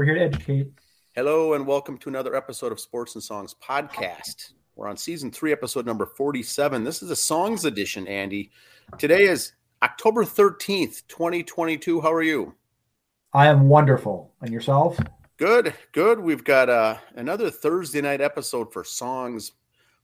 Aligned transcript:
we're 0.00 0.06
here 0.06 0.14
to 0.14 0.22
educate. 0.22 0.66
Hello, 1.14 1.52
and 1.52 1.66
welcome 1.66 1.98
to 1.98 2.08
another 2.08 2.34
episode 2.34 2.72
of 2.72 2.80
Sports 2.80 3.16
and 3.16 3.22
Songs 3.22 3.54
podcast. 3.62 4.54
We're 4.74 4.88
on 4.88 4.96
season 4.96 5.30
three, 5.30 5.52
episode 5.52 5.84
number 5.84 6.06
47. 6.06 6.84
This 6.84 7.02
is 7.02 7.10
a 7.10 7.16
songs 7.16 7.66
edition, 7.66 8.08
Andy. 8.08 8.50
Today 8.96 9.24
is 9.24 9.52
October 9.82 10.24
13th, 10.24 11.02
2022. 11.06 12.00
How 12.00 12.10
are 12.14 12.22
you? 12.22 12.54
I 13.34 13.48
am 13.48 13.68
wonderful. 13.68 14.32
And 14.40 14.50
yourself? 14.50 14.98
Good, 15.36 15.74
good. 15.92 16.18
We've 16.18 16.44
got 16.44 16.70
uh, 16.70 16.96
another 17.16 17.50
Thursday 17.50 18.00
night 18.00 18.22
episode 18.22 18.72
for 18.72 18.84
songs. 18.84 19.52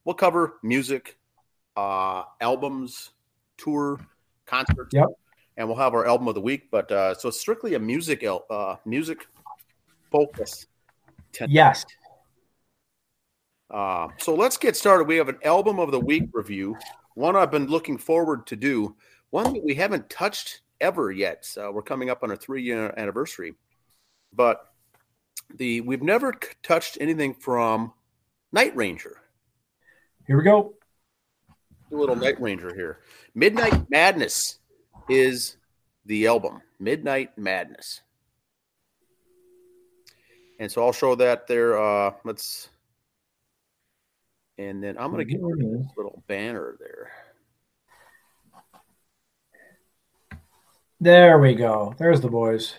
We'll 0.05 0.15
cover 0.15 0.59
music, 0.63 1.17
uh, 1.75 2.25
albums, 2.43 3.13
tour, 3.57 3.99
concerts. 4.45 4.93
Yep. 4.93 5.07
And 5.57 5.67
we'll 5.67 5.79
have 5.79 5.95
our 5.95 6.07
album 6.07 6.29
of 6.29 6.35
the 6.35 6.43
week. 6.43 6.71
But 6.71 6.93
uh, 6.93 7.15
so 7.15 7.31
it's 7.31 7.41
strictly 7.41 7.73
a 7.73 7.79
music 7.79 8.23
uh, 8.51 8.77
music 8.85 9.27
focus. 10.17 10.67
Tonight. 11.33 11.51
Yes. 11.53 11.87
Uh, 13.71 14.09
so 14.19 14.35
let's 14.35 14.57
get 14.57 14.77
started. 14.77 15.09
We 15.09 15.17
have 15.17 15.29
an 15.29 15.39
album 15.45 15.79
of 15.79 15.91
the 15.91 16.01
week 16.01 16.29
review, 16.33 16.77
one 17.15 17.37
I've 17.37 17.51
been 17.51 17.67
looking 17.67 17.99
forward 17.99 18.47
to 18.47 18.57
do, 18.57 18.97
one 19.31 19.53
that 19.53 19.65
we 19.65 19.75
haven't 19.75 20.09
touched 20.09 20.61
ever 20.81 21.11
yet. 21.11 21.45
So 21.45 21.73
we're 21.73 21.83
coming 21.83 22.11
up 22.11 22.23
on 22.23 22.31
our 22.31 22.37
three 22.37 22.63
year 22.63 22.95
anniversary, 22.97 23.55
but 24.33 24.73
the 25.55 25.81
we've 25.83 26.03
never 26.03 26.33
touched 26.63 26.99
anything 27.01 27.35
from 27.35 27.93
Night 28.53 28.75
Ranger. 28.77 29.19
Here 30.27 30.37
we 30.37 30.45
go. 30.45 30.75
A 31.93 31.95
little 31.95 32.17
Night 32.17 32.41
Ranger 32.41 32.75
here. 32.75 33.01
Midnight 33.35 33.91
Madness 33.91 34.59
is 35.09 35.57
the 36.05 36.27
album. 36.27 36.63
Midnight 36.79 37.37
Madness. 37.37 38.03
And 40.59 40.71
so 40.71 40.85
I'll 40.85 40.93
show 40.93 41.15
that 41.17 41.47
there. 41.47 41.79
Uh, 41.79 42.13
let's, 42.25 42.69
and 44.59 44.83
then 44.83 44.97
I'm 44.99 45.13
going 45.13 45.27
to 45.27 45.31
get 45.31 45.43
rid 45.43 45.65
of 45.65 45.73
this 45.73 45.93
little 45.97 46.23
banner 46.27 46.77
there. 46.79 47.11
There 51.01 51.39
we 51.39 51.55
go. 51.55 51.95
There's 51.99 52.23
the 52.23 52.31
boys. 52.31 52.75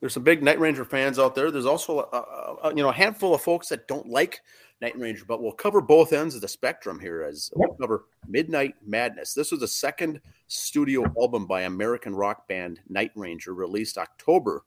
There's 0.00 0.14
some 0.14 0.22
big 0.22 0.42
Night 0.42 0.58
Ranger 0.58 0.84
fans 0.86 1.18
out 1.18 1.34
there. 1.34 1.50
There's 1.50 1.66
also 1.66 1.98
a, 1.98 2.68
a, 2.68 2.74
you 2.74 2.82
know 2.82 2.88
a 2.88 2.92
handful 2.92 3.34
of 3.34 3.42
folks 3.42 3.68
that 3.68 3.86
don't 3.86 4.08
like 4.08 4.40
Night 4.80 4.98
Ranger, 4.98 5.26
but 5.26 5.42
we'll 5.42 5.52
cover 5.52 5.82
both 5.82 6.14
ends 6.14 6.34
of 6.34 6.40
the 6.40 6.48
spectrum 6.48 6.98
here 6.98 7.22
as 7.22 7.50
we'll 7.54 7.74
cover 7.74 8.06
Midnight 8.26 8.76
Madness. 8.86 9.34
This 9.34 9.50
was 9.50 9.60
the 9.60 9.68
second 9.68 10.22
studio 10.46 11.04
album 11.20 11.46
by 11.46 11.62
American 11.62 12.14
rock 12.14 12.48
band 12.48 12.80
Night 12.88 13.10
Ranger, 13.14 13.52
released 13.52 13.98
October 13.98 14.62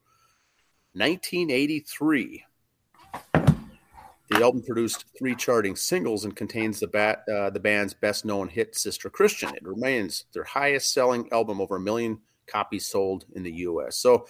1983. 0.94 2.46
The 4.30 4.42
album 4.44 4.64
produced 4.64 5.06
three 5.18 5.36
charting 5.36 5.76
singles 5.76 6.26
and 6.26 6.36
contains 6.36 6.80
the, 6.80 6.88
bat, 6.88 7.24
uh, 7.32 7.50
the 7.50 7.60
band's 7.60 7.94
best 7.94 8.26
known 8.26 8.48
hit, 8.48 8.76
Sister 8.76 9.10
Christian. 9.10 9.54
It 9.56 9.64
remains 9.64 10.26
their 10.34 10.44
highest 10.44 10.94
selling 10.94 11.28
album, 11.32 11.60
over 11.60 11.76
a 11.76 11.80
million 11.80 12.20
copies 12.48 12.86
sold 12.86 13.26
in 13.34 13.44
the 13.44 13.52
US. 13.52 13.98
So, 13.98 14.28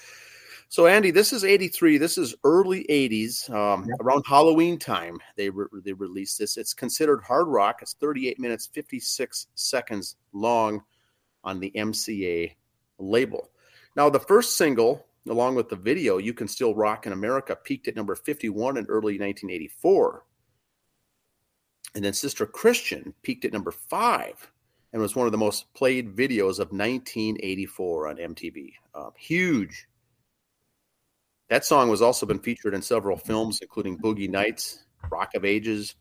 so 0.69 0.87
Andy, 0.87 1.11
this 1.11 1.33
is 1.33 1.43
83. 1.43 1.97
This 1.97 2.17
is 2.17 2.33
early 2.43 2.85
80s, 2.89 3.49
um, 3.49 3.85
yep. 3.87 3.97
around 4.01 4.23
Halloween 4.27 4.79
time. 4.79 5.19
They, 5.35 5.49
re- 5.49 5.67
they 5.83 5.93
released 5.93 6.39
this. 6.39 6.57
It's 6.57 6.73
considered 6.73 7.21
hard 7.21 7.47
rock. 7.47 7.79
It's 7.81 7.93
38 7.93 8.39
minutes, 8.39 8.67
56 8.73 9.47
seconds 9.55 10.15
long 10.31 10.83
on 11.43 11.59
the 11.59 11.71
MCA 11.75 12.55
label. 12.99 13.49
Now, 13.95 14.09
the 14.09 14.19
first 14.19 14.57
single 14.57 15.05
along 15.27 15.55
with 15.55 15.69
the 15.69 15.75
video, 15.75 16.17
You 16.17 16.33
Can 16.33 16.47
Still 16.47 16.75
Rock 16.75 17.05
in 17.05 17.13
America 17.13 17.55
peaked 17.55 17.87
at 17.87 17.95
number 17.95 18.15
51 18.15 18.77
in 18.77 18.85
early 18.85 19.19
1984. 19.19 20.25
And 21.95 22.03
then 22.03 22.13
Sister 22.13 22.45
Christian 22.45 23.13
peaked 23.21 23.45
at 23.45 23.53
number 23.53 23.71
five 23.71 24.51
and 24.91 25.01
was 25.01 25.15
one 25.15 25.25
of 25.25 25.31
the 25.31 25.37
most 25.37 25.73
played 25.73 26.15
videos 26.15 26.59
of 26.59 26.71
1984 26.71 28.07
on 28.07 28.17
MTV. 28.17 28.73
Um, 28.93 29.11
huge. 29.17 29.87
That 31.49 31.65
song 31.65 31.89
was 31.89 32.01
also 32.01 32.25
been 32.25 32.39
featured 32.39 32.73
in 32.73 32.81
several 32.81 33.17
films, 33.17 33.59
including 33.61 33.97
Boogie 33.97 34.29
Nights, 34.29 34.83
Rock 35.11 35.35
of 35.35 35.45
Ages, 35.45 35.95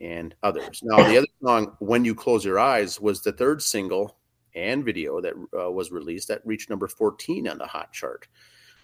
and 0.00 0.34
others. 0.42 0.80
Now, 0.82 1.08
the 1.08 1.18
other 1.18 1.26
song, 1.42 1.76
When 1.78 2.04
You 2.04 2.14
Close 2.14 2.44
Your 2.44 2.58
Eyes, 2.58 3.00
was 3.00 3.22
the 3.22 3.32
third 3.32 3.62
single 3.62 4.16
and 4.56 4.84
video 4.84 5.20
that 5.20 5.34
uh, 5.56 5.70
was 5.70 5.92
released 5.92 6.28
that 6.28 6.44
reached 6.44 6.70
number 6.70 6.88
14 6.88 7.46
on 7.46 7.58
the 7.58 7.66
Hot 7.66 7.92
chart, 7.92 8.26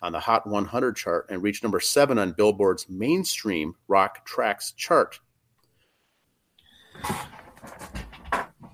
on 0.03 0.13
the 0.13 0.21
Hot 0.21 0.47
100 0.47 0.97
chart, 0.97 1.27
and 1.31 1.43
reached 1.43 1.63
number 1.63 1.81
seven 1.81 2.19
on 2.19 2.33
Billboard's 2.33 2.89
mainstream 2.89 3.75
rock 3.89 4.25
tracks 4.27 4.73
chart. 4.73 5.19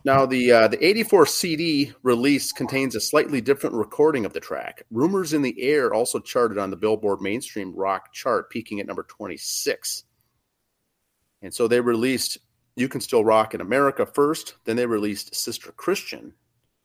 Now, 0.04 0.24
the 0.24 0.52
uh, 0.52 0.68
the 0.68 0.84
84 0.84 1.26
CD 1.26 1.92
release 2.02 2.52
contains 2.52 2.94
a 2.94 3.00
slightly 3.00 3.40
different 3.40 3.76
recording 3.76 4.24
of 4.24 4.32
the 4.32 4.40
track. 4.40 4.82
Rumors 4.90 5.34
in 5.34 5.42
the 5.42 5.60
Air 5.60 5.92
also 5.92 6.18
charted 6.18 6.56
on 6.56 6.70
the 6.70 6.76
Billboard 6.76 7.20
mainstream 7.20 7.74
rock 7.74 8.12
chart, 8.12 8.48
peaking 8.48 8.80
at 8.80 8.86
number 8.86 9.02
26. 9.02 10.04
And 11.42 11.52
so 11.52 11.68
they 11.68 11.80
released 11.80 12.38
You 12.76 12.88
Can 12.88 13.00
Still 13.00 13.24
Rock 13.24 13.54
in 13.54 13.60
America 13.60 14.06
first, 14.06 14.54
then 14.64 14.76
they 14.76 14.86
released 14.86 15.34
Sister 15.34 15.72
Christian 15.72 16.32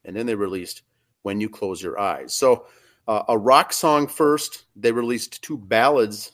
and 0.06 0.16
then 0.16 0.26
they 0.26 0.36
released 0.36 0.84
When 1.22 1.40
You 1.40 1.50
Close 1.50 1.82
Your 1.82 2.00
Eyes. 2.00 2.34
So 2.34 2.66
uh, 3.08 3.24
a 3.28 3.38
rock 3.38 3.74
song 3.74 4.08
first. 4.08 4.66
They 4.76 4.92
released 4.92 5.42
two 5.42 5.58
ballads 5.58 6.34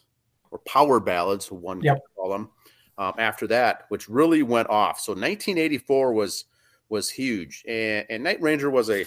or 0.51 0.59
power 0.59 0.99
ballads, 0.99 1.51
one 1.51 1.81
yep. 1.81 1.99
call 2.15 2.29
them. 2.29 2.49
Um, 2.97 3.13
after 3.17 3.47
that, 3.47 3.85
which 3.87 4.09
really 4.09 4.43
went 4.43 4.69
off. 4.69 4.99
So 4.99 5.13
1984 5.13 6.13
was 6.13 6.45
was 6.89 7.09
huge, 7.09 7.63
and, 7.65 8.05
and 8.09 8.23
Night 8.23 8.41
Ranger 8.41 8.69
was 8.69 8.89
a 8.89 9.05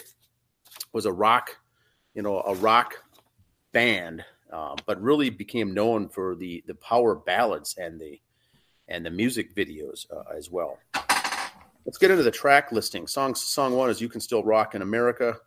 was 0.95 1.05
a 1.05 1.13
rock, 1.13 1.59
you 2.15 2.23
know, 2.23 2.41
a 2.41 2.55
rock 2.55 2.95
band, 3.73 4.25
uh, 4.51 4.77
but 4.87 5.03
really 5.03 5.29
became 5.29 5.75
known 5.75 6.09
for 6.09 6.35
the 6.35 6.65
the 6.67 6.75
power 6.77 7.15
ballads 7.15 7.77
and 7.77 8.01
the 8.01 8.19
and 8.89 9.05
the 9.05 9.11
music 9.11 9.55
videos 9.55 10.07
uh, 10.11 10.35
as 10.35 10.51
well. 10.51 10.79
Let's 11.85 11.99
get 11.99 12.11
into 12.11 12.23
the 12.23 12.31
track 12.31 12.73
listing. 12.73 13.07
Song 13.07 13.35
song 13.35 13.75
one 13.75 13.91
is 13.91 14.01
"You 14.01 14.09
Can 14.09 14.21
Still 14.21 14.45
Rock 14.45 14.75
in 14.75 14.83
America." 14.83 15.39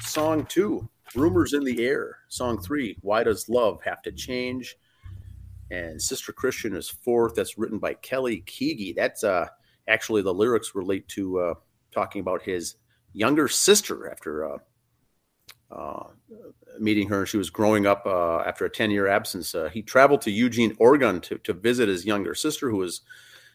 Song 0.00 0.46
two, 0.46 0.88
"Rumors 1.14 1.52
in 1.52 1.64
the 1.64 1.84
Air." 1.84 2.18
Song 2.28 2.60
three, 2.60 2.96
"Why 3.02 3.22
Does 3.22 3.48
Love 3.48 3.82
Have 3.84 4.02
to 4.02 4.12
Change?" 4.12 4.76
And 5.70 6.00
Sister 6.00 6.32
Christian 6.32 6.74
is 6.74 6.88
fourth. 6.88 7.34
That's 7.34 7.58
written 7.58 7.78
by 7.78 7.94
Kelly 7.94 8.42
Keagy. 8.46 8.94
That's 8.94 9.22
uh 9.22 9.48
actually 9.88 10.22
the 10.22 10.34
lyrics 10.34 10.74
relate 10.74 11.08
to 11.08 11.40
uh, 11.40 11.54
talking 11.90 12.20
about 12.20 12.42
his 12.42 12.76
younger 13.12 13.48
sister 13.48 14.10
after 14.10 14.54
uh, 14.54 14.58
uh, 15.70 16.04
meeting 16.78 17.08
her. 17.08 17.26
She 17.26 17.38
was 17.38 17.50
growing 17.50 17.86
up 17.86 18.06
uh, 18.06 18.40
after 18.40 18.64
a 18.66 18.70
10 18.70 18.90
year 18.90 19.08
absence. 19.08 19.54
Uh, 19.54 19.68
he 19.70 19.82
traveled 19.82 20.20
to 20.22 20.30
Eugene, 20.30 20.76
Oregon 20.78 21.20
to, 21.22 21.38
to 21.38 21.52
visit 21.52 21.88
his 21.88 22.04
younger 22.04 22.34
sister, 22.34 22.70
who 22.70 22.76
was 22.76 23.00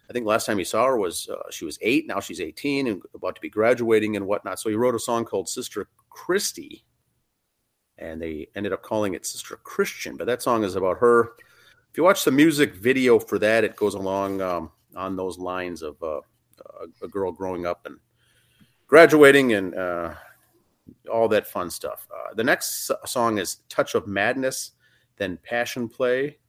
I 0.09 0.13
think 0.13 0.25
last 0.25 0.45
time 0.45 0.57
he 0.57 0.63
saw 0.63 0.85
her 0.85 0.97
was 0.97 1.29
uh, 1.29 1.49
she 1.49 1.65
was 1.65 1.77
eight. 1.81 2.07
Now 2.07 2.19
she's 2.19 2.41
18 2.41 2.87
and 2.87 3.01
about 3.13 3.35
to 3.35 3.41
be 3.41 3.49
graduating 3.49 4.15
and 4.15 4.27
whatnot. 4.27 4.59
So 4.59 4.69
he 4.69 4.75
wrote 4.75 4.95
a 4.95 4.99
song 4.99 5.25
called 5.25 5.47
Sister 5.47 5.87
Christy, 6.09 6.83
and 7.97 8.21
they 8.21 8.49
ended 8.55 8.73
up 8.73 8.83
calling 8.83 9.13
it 9.13 9.25
Sister 9.25 9.57
Christian. 9.63 10.17
But 10.17 10.27
that 10.27 10.41
song 10.41 10.63
is 10.63 10.75
about 10.75 10.97
her. 10.97 11.33
If 11.89 11.97
you 11.97 12.03
watch 12.03 12.25
the 12.25 12.31
music 12.31 12.75
video 12.75 13.17
for 13.19 13.39
that, 13.39 13.63
it 13.63 13.75
goes 13.75 13.93
along 13.93 14.41
um, 14.41 14.71
on 14.95 15.15
those 15.15 15.37
lines 15.37 15.81
of 15.81 16.01
uh, 16.03 16.21
a, 17.01 17.07
girl 17.07 17.31
growing 17.31 17.65
up 17.65 17.85
and 17.85 17.97
graduating 18.87 19.53
and 19.53 19.75
uh, 19.75 20.13
all 21.11 21.27
that 21.29 21.47
fun 21.47 21.69
stuff. 21.69 22.07
Uh, 22.13 22.33
the 22.33 22.43
next 22.43 22.91
song 23.05 23.37
is 23.37 23.57
Touch 23.69 23.95
of 23.95 24.07
Madness, 24.07 24.71
then 25.17 25.37
Passion 25.43 25.87
Play, 25.87 26.39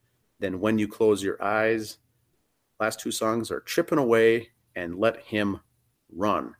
then 0.41 0.61
When 0.61 0.79
You 0.79 0.89
Close 0.89 1.23
Your 1.23 1.43
Eyes 1.43 1.99
Last 2.85 3.01
two 3.01 3.13
songs 3.13 3.51
are 3.51 3.61
Chipping 3.63 3.97
Away 3.97 4.51
and 4.77 4.99
Let 4.99 5.17
Him 5.23 5.59
Run. 6.15 6.55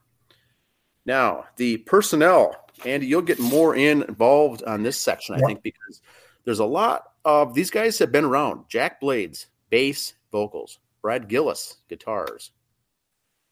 Now, 1.05 1.45
the 1.57 1.77
personnel, 1.77 2.55
Andy, 2.83 3.05
you'll 3.05 3.21
get 3.21 3.37
more 3.37 3.75
in, 3.75 4.01
involved 4.01 4.63
on 4.63 4.81
this 4.81 4.97
section, 4.97 5.35
I 5.35 5.37
yeah. 5.37 5.45
think, 5.45 5.61
because 5.61 6.01
there's 6.43 6.57
a 6.57 6.65
lot 6.65 7.03
of 7.25 7.53
these 7.53 7.69
guys 7.69 7.99
have 7.99 8.11
been 8.11 8.25
around. 8.25 8.63
Jack 8.69 8.99
Blades, 8.99 9.45
bass, 9.69 10.15
vocals, 10.31 10.79
Brad 11.03 11.27
Gillis, 11.27 11.77
guitars, 11.89 12.49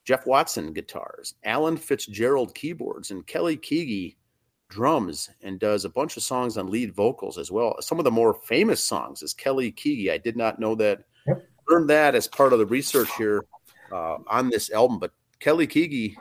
Jeff 0.04 0.25
Watson, 0.25 0.74
guitars, 0.74 1.36
Alan 1.44 1.78
Fitzgerald, 1.78 2.56
keyboards, 2.56 3.12
and 3.12 3.28
Kelly 3.28 3.56
Keagy, 3.56 4.16
drums, 4.70 5.30
and 5.44 5.60
does 5.60 5.86
a 5.86 5.90
bunch 5.90 6.18
of 6.18 6.24
songs 6.24 6.58
on 6.58 6.72
lead 6.72 6.96
vocals 6.96 7.38
as 7.38 7.52
well. 7.52 7.75
Some 7.81 8.00
of 8.00 8.04
the 8.04 8.10
more 8.10 8.34
famous 8.34 8.84
songs 8.84 9.22
is 9.22 9.31
Kelly 9.31 9.72
Keagy. 9.72 10.10
I 10.10 10.18
did 10.18 10.36
not 10.36 10.58
know 10.58 10.74
that 10.74 11.04
learned 11.69 11.89
that 11.89 12.15
as 12.15 12.27
part 12.27 12.54
of 12.54 12.60
the 12.60 12.65
research 12.65 13.10
here 13.18 13.45
uh, 13.92 14.18
on 14.27 14.50
this 14.50 14.71
album. 14.71 15.00
But 15.00 15.12
Kelly 15.39 15.68
Keagy, 15.68 16.15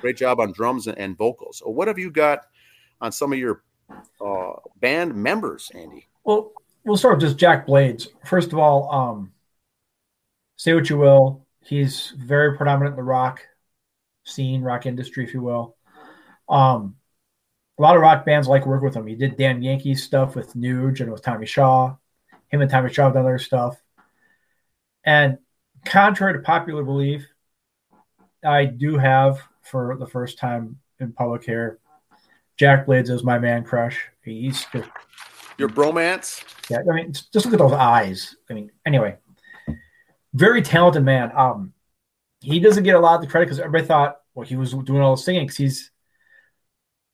great 0.00 0.16
job 0.16 0.40
on 0.40 0.52
drums 0.52 0.86
and, 0.86 0.98
and 0.98 1.16
vocals. 1.16 1.58
So 1.58 1.68
what 1.68 1.88
have 1.88 1.98
you 1.98 2.10
got 2.10 2.46
on 3.00 3.12
some 3.12 3.32
of 3.32 3.38
your 3.38 3.62
uh, 4.20 4.52
band 4.80 5.14
members, 5.14 5.70
Andy? 5.74 6.08
Well, 6.24 6.52
we'll 6.84 6.96
start 6.96 7.16
with 7.16 7.22
just 7.22 7.38
Jack 7.38 7.66
Blades. 7.66 8.08
First 8.24 8.52
of 8.52 8.58
all, 8.58 8.90
um, 8.90 9.32
say 10.56 10.74
what 10.74 10.90
you 10.90 10.98
will, 10.98 11.46
he's 11.64 12.12
very 12.18 12.56
predominant 12.56 12.94
in 12.94 12.96
the 12.96 13.02
rock 13.02 13.46
scene, 14.24 14.62
rock 14.62 14.86
industry, 14.86 15.24
if 15.24 15.32
you 15.32 15.40
will. 15.40 15.76
Um, 16.48 16.96
a 17.78 17.82
lot 17.82 17.96
of 17.96 18.02
rock 18.02 18.26
bands 18.26 18.48
like 18.48 18.66
work 18.66 18.82
with 18.82 18.94
him. 18.94 19.06
He 19.06 19.14
did 19.14 19.36
Damn 19.36 19.62
Yankees 19.62 20.02
stuff 20.02 20.34
with 20.34 20.54
Nuge 20.54 21.00
and 21.00 21.12
with 21.12 21.22
Tommy 21.22 21.46
Shaw. 21.46 21.94
Him 22.48 22.60
and 22.60 22.70
Tommy 22.70 22.92
Shaw 22.92 23.04
have 23.04 23.14
done 23.14 23.24
other 23.24 23.38
stuff. 23.38 23.80
And 25.04 25.38
contrary 25.84 26.34
to 26.34 26.40
popular 26.40 26.82
belief, 26.82 27.26
I 28.44 28.64
do 28.66 28.98
have 28.98 29.40
for 29.62 29.96
the 29.98 30.06
first 30.06 30.38
time 30.38 30.78
in 31.00 31.12
public 31.12 31.44
here, 31.44 31.78
Jack 32.56 32.86
Blades 32.86 33.10
is 33.10 33.22
my 33.22 33.38
man 33.38 33.64
crush. 33.64 34.00
He's 34.24 34.64
just 34.66 34.88
your 35.58 35.68
bromance. 35.68 36.44
Yeah, 36.70 36.78
I 36.90 36.94
mean, 36.94 37.12
just 37.12 37.34
look 37.44 37.52
at 37.52 37.58
those 37.58 37.72
eyes. 37.72 38.36
I 38.50 38.54
mean, 38.54 38.70
anyway, 38.86 39.16
very 40.34 40.62
talented 40.62 41.04
man. 41.04 41.32
Um, 41.34 41.72
he 42.40 42.60
doesn't 42.60 42.84
get 42.84 42.94
a 42.94 43.00
lot 43.00 43.16
of 43.16 43.20
the 43.20 43.26
credit 43.26 43.46
because 43.46 43.58
everybody 43.58 43.84
thought, 43.84 44.20
well, 44.34 44.46
he 44.46 44.56
was 44.56 44.72
doing 44.72 45.00
all 45.00 45.16
the 45.16 45.22
singing 45.22 45.44
because 45.44 45.56
he's 45.56 45.90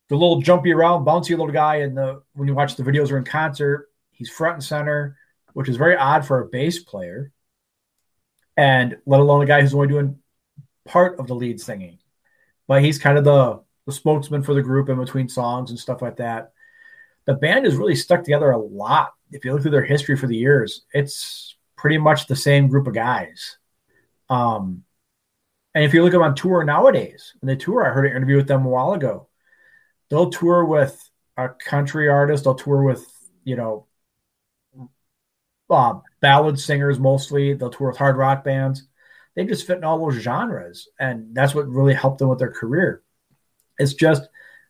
the 0.08 0.16
little 0.16 0.40
jumpy 0.40 0.72
around, 0.72 1.04
bouncy 1.04 1.30
little 1.30 1.50
guy. 1.50 1.76
And 1.76 1.96
the 1.96 2.22
when 2.34 2.48
you 2.48 2.54
watch 2.54 2.76
the 2.76 2.82
videos 2.82 3.10
or 3.10 3.19
in 3.19 3.25
concert, 3.25 3.88
he's 4.10 4.30
front 4.30 4.54
and 4.54 4.64
center, 4.64 5.16
which 5.54 5.69
is 5.69 5.76
very 5.76 5.96
odd 5.96 6.26
for 6.26 6.40
a 6.40 6.46
bass 6.46 6.80
player, 6.80 7.32
and 8.56 8.96
let 9.06 9.20
alone 9.20 9.42
a 9.42 9.46
guy 9.46 9.60
who's 9.60 9.74
only 9.74 9.88
doing 9.88 10.18
part 10.84 11.18
of 11.18 11.26
the 11.26 11.34
lead 11.34 11.60
singing. 11.60 11.98
But 12.66 12.82
he's 12.82 12.98
kind 12.98 13.18
of 13.18 13.24
the 13.24 13.62
the 13.86 13.92
spokesman 13.92 14.42
for 14.42 14.54
the 14.54 14.62
group 14.62 14.88
in 14.88 14.98
between 14.98 15.28
songs 15.28 15.70
and 15.70 15.78
stuff 15.78 16.00
like 16.00 16.16
that. 16.16 16.52
The 17.26 17.34
band 17.34 17.66
has 17.66 17.76
really 17.76 17.94
stuck 17.94 18.24
together 18.24 18.50
a 18.50 18.58
lot. 18.58 19.12
If 19.30 19.44
you 19.44 19.52
look 19.52 19.62
through 19.62 19.72
their 19.72 19.84
history 19.84 20.16
for 20.16 20.26
the 20.26 20.36
years, 20.36 20.82
it's 20.92 21.56
pretty 21.76 21.98
much 21.98 22.26
the 22.26 22.36
same 22.36 22.68
group 22.68 22.86
of 22.86 22.94
guys. 22.94 23.58
Um, 24.30 24.84
and 25.74 25.84
if 25.84 25.92
you 25.92 26.02
look 26.02 26.14
at 26.14 26.18
them 26.18 26.22
on 26.22 26.34
tour 26.34 26.64
nowadays, 26.64 27.34
when 27.40 27.48
they 27.48 27.56
tour, 27.56 27.84
I 27.84 27.90
heard 27.90 28.06
an 28.06 28.16
interview 28.16 28.36
with 28.36 28.48
them 28.48 28.64
a 28.64 28.68
while 28.68 28.92
ago. 28.92 29.28
They'll 30.08 30.30
tour 30.30 30.64
with 30.64 31.10
a 31.36 31.48
country 31.48 32.08
artist. 32.08 32.44
They'll 32.44 32.54
tour 32.54 32.82
with 32.82 33.06
you 33.42 33.56
know 33.56 33.86
uh, 35.70 35.94
ballad 36.20 36.58
singers 36.58 36.99
mostly. 36.99 37.55
They'll 37.55 37.70
tour 37.70 37.88
with 37.88 37.99
hard 37.99 38.16
rock 38.16 38.44
bands. 38.44 38.87
They 39.34 39.44
just 39.44 39.66
fit 39.66 39.78
in 39.78 39.84
all 39.84 39.99
those 39.99 40.20
genres, 40.20 40.88
and 40.99 41.34
that's 41.34 41.55
what 41.55 41.69
really 41.69 41.94
helped 41.94 42.19
them 42.19 42.28
with 42.28 42.38
their 42.38 42.52
career. 42.52 43.02
It's 43.78 43.94
just 43.94 44.28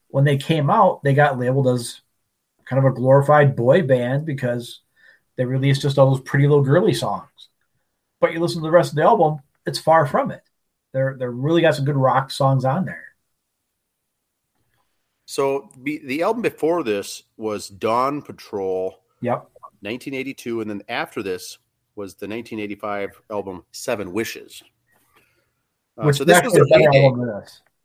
when 0.09 0.25
they 0.25 0.39
came 0.39 0.71
out, 0.71 1.03
they 1.03 1.13
got 1.13 1.39
labeled 1.39 1.69
as 1.69 2.01
kind 2.65 2.79
of 2.85 2.91
a 2.91 2.95
glorified 2.95 3.57
boy 3.57 3.83
band 3.83 4.25
because 4.25 4.81
they 5.37 5.45
released 5.45 5.83
just 5.83 5.99
all 5.99 6.11
those 6.15 6.23
pretty 6.23 6.47
little 6.47 6.65
girly 6.65 6.95
songs. 6.95 7.29
But 8.21 8.33
you 8.33 8.41
listen 8.41 8.63
to 8.63 8.67
the 8.67 8.71
rest 8.71 8.93
of 8.93 8.97
the 8.97 9.03
album, 9.03 9.41
it's 9.67 9.79
far 9.79 10.07
from 10.07 10.31
it. 10.31 10.43
They're 10.93 11.17
they're 11.19 11.31
really 11.31 11.61
got 11.61 11.75
some 11.75 11.85
good 11.85 11.97
rock 11.97 12.31
songs 12.31 12.65
on 12.65 12.85
there. 12.85 13.05
So 15.27 15.71
the, 15.77 16.01
the 16.05 16.23
album 16.23 16.43
before 16.43 16.83
this 16.83 17.25
was 17.37 17.69
Dawn 17.69 18.23
Patrol. 18.23 19.01
Yep. 19.21 19.51
1982, 19.85 20.61
and 20.61 20.71
then 20.71 20.83
after 20.89 21.23
this 21.23 21.59
was 21.97 22.15
the 22.15 22.27
1985 22.27 23.21
album 23.31 23.65
Seven 23.73 24.13
Wishes. 24.13 24.63
Uh, 25.97 26.05
Which 26.05 26.17
so 26.17 26.25
this 26.25 26.43
was 26.43 26.53
their 26.53 26.67
heyday. 26.67 27.11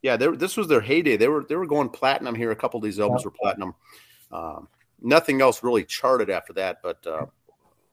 Yeah, 0.02 0.16
this 0.16 0.56
was 0.56 0.66
their 0.66 0.80
heyday. 0.80 1.16
They 1.16 1.28
were 1.28 1.44
they 1.48 1.56
were 1.56 1.66
going 1.66 1.90
platinum 1.90 2.34
here. 2.34 2.50
A 2.50 2.56
couple 2.56 2.78
of 2.78 2.84
these 2.84 2.98
albums 2.98 3.20
yep. 3.20 3.26
were 3.26 3.36
platinum. 3.40 3.74
Um, 4.32 4.68
nothing 5.00 5.40
else 5.40 5.62
really 5.62 5.84
charted 5.84 6.30
after 6.30 6.52
that. 6.54 6.78
But 6.82 7.06
uh, 7.06 7.26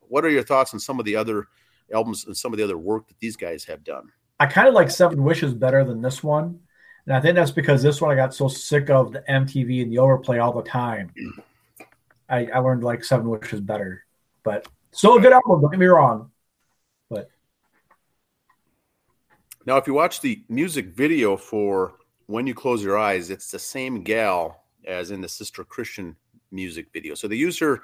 what 0.07 0.25
are 0.25 0.29
your 0.29 0.43
thoughts 0.43 0.73
on 0.73 0.79
some 0.79 0.99
of 0.99 1.05
the 1.05 1.15
other 1.15 1.47
albums 1.93 2.25
and 2.25 2.35
some 2.35 2.53
of 2.53 2.57
the 2.57 2.63
other 2.63 2.77
work 2.77 3.07
that 3.07 3.19
these 3.19 3.35
guys 3.35 3.65
have 3.65 3.83
done? 3.83 4.11
I 4.39 4.45
kind 4.45 4.67
of 4.67 4.73
like 4.73 4.89
Seven 4.89 5.23
Wishes 5.23 5.53
better 5.53 5.83
than 5.83 6.01
this 6.01 6.23
one. 6.23 6.59
And 7.05 7.15
I 7.15 7.21
think 7.21 7.35
that's 7.35 7.51
because 7.51 7.81
this 7.81 8.01
one 8.01 8.11
I 8.11 8.15
got 8.15 8.33
so 8.33 8.47
sick 8.47 8.89
of 8.89 9.13
the 9.13 9.23
MTV 9.29 9.83
and 9.83 9.91
the 9.91 9.99
overplay 9.99 10.39
all 10.39 10.53
the 10.53 10.69
time. 10.69 11.11
I, 12.29 12.47
I 12.47 12.59
learned 12.59 12.83
like 12.83 13.03
Seven 13.03 13.29
Wishes 13.29 13.61
better. 13.61 14.03
But 14.43 14.67
still 14.91 15.17
a 15.17 15.21
good 15.21 15.33
album, 15.33 15.61
don't 15.61 15.71
get 15.71 15.79
me 15.79 15.85
wrong. 15.85 16.31
But 17.09 17.29
now 19.65 19.77
if 19.77 19.87
you 19.87 19.93
watch 19.93 20.21
the 20.21 20.43
music 20.49 20.87
video 20.95 21.37
for 21.37 21.95
When 22.27 22.47
You 22.47 22.53
Close 22.53 22.83
Your 22.83 22.97
Eyes, 22.97 23.29
it's 23.29 23.51
the 23.51 23.59
same 23.59 24.03
gal 24.03 24.63
as 24.85 25.11
in 25.11 25.21
the 25.21 25.29
Sister 25.29 25.63
Christian 25.63 26.15
music 26.51 26.87
video. 26.93 27.13
So 27.15 27.27
they 27.27 27.35
use 27.35 27.59
her 27.59 27.81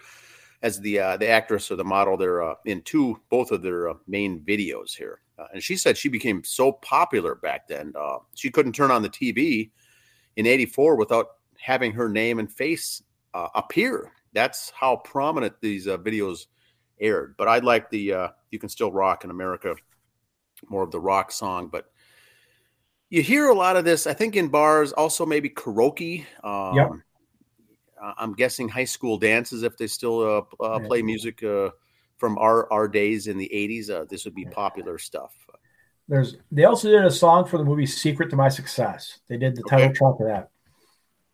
as 0.62 0.80
the 0.80 1.00
uh, 1.00 1.18
the 1.18 1.28
actress 1.28 1.70
or 1.70 1.76
the 1.76 1.84
model. 1.84 2.18
They're 2.18 2.42
uh, 2.42 2.56
in 2.66 2.82
two 2.82 3.20
both 3.30 3.52
of 3.52 3.62
their 3.62 3.90
uh, 3.90 3.94
main 4.08 4.40
videos 4.40 4.96
here, 4.96 5.20
uh, 5.38 5.48
and 5.54 5.62
she 5.62 5.76
said 5.76 5.98
she 5.98 6.10
became 6.10 6.44
so 6.44 6.72
popular 6.72 7.36
back 7.36 7.68
then 7.68 7.94
uh, 8.00 8.20
she 8.34 8.50
couldn't 8.50 8.74
turn 8.74 8.90
on 8.90 9.02
the 9.02 9.10
TV 9.10 9.70
in 10.38 10.48
'84 10.48 10.96
without 10.96 11.28
having 11.60 11.92
her 11.92 12.10
name 12.10 12.40
and 12.40 12.52
face 12.52 13.04
uh, 13.34 13.50
appear. 13.54 14.12
That's 14.34 14.72
how 14.76 14.98
prominent 14.98 15.56
these 15.62 15.88
videos 15.88 16.48
aired. 17.00 17.36
But 17.38 17.48
I'd 17.48 17.64
like 17.64 17.90
the 17.90 18.30
"You 18.52 18.60
Can 18.60 18.70
Still 18.70 18.92
Rock 18.92 19.24
in 19.24 19.30
America" 19.30 19.76
more 20.70 20.84
of 20.84 20.92
the 20.92 21.00
rock 21.00 21.32
song, 21.32 21.68
but 21.68 21.88
you 23.14 23.22
hear 23.22 23.50
a 23.50 23.54
lot 23.54 23.76
of 23.76 23.86
this, 23.86 24.08
I 24.08 24.14
think, 24.14 24.36
in 24.36 24.48
bars, 24.48 24.92
also 24.92 25.24
maybe 25.24 25.48
karaoke. 25.48 26.26
Um, 26.44 26.76
yep. 26.76 26.90
I'm 28.18 28.34
guessing 28.34 28.68
high 28.68 28.86
school 28.86 29.20
dances, 29.20 29.62
if 29.62 29.78
they 29.78 29.86
still 29.86 30.48
uh, 30.60 30.64
uh, 30.64 30.80
play 30.80 31.04
music 31.04 31.44
uh, 31.44 31.70
from 32.18 32.40
our, 32.40 32.72
our 32.74 32.88
days 32.88 33.28
in 33.28 33.38
the 33.38 33.50
80s, 33.54 33.92
uh, 33.92 34.06
this 34.10 34.26
would 34.26 34.34
be 34.34 34.46
popular 34.46 34.98
stuff. 34.98 35.32
There's 36.08 36.38
They 36.52 36.66
also 36.66 36.90
did 36.90 37.06
a 37.06 37.12
song 37.12 37.46
for 37.46 37.60
the 37.60 37.64
movie 37.64 37.86
Secret 37.86 38.32
to 38.32 38.36
My 38.36 38.50
Success. 38.50 39.20
They 39.30 39.38
did 39.38 39.56
the 39.56 39.64
title 39.70 39.90
okay. 39.90 39.94
track 39.94 40.16
of 40.20 40.28
that. 40.28 40.50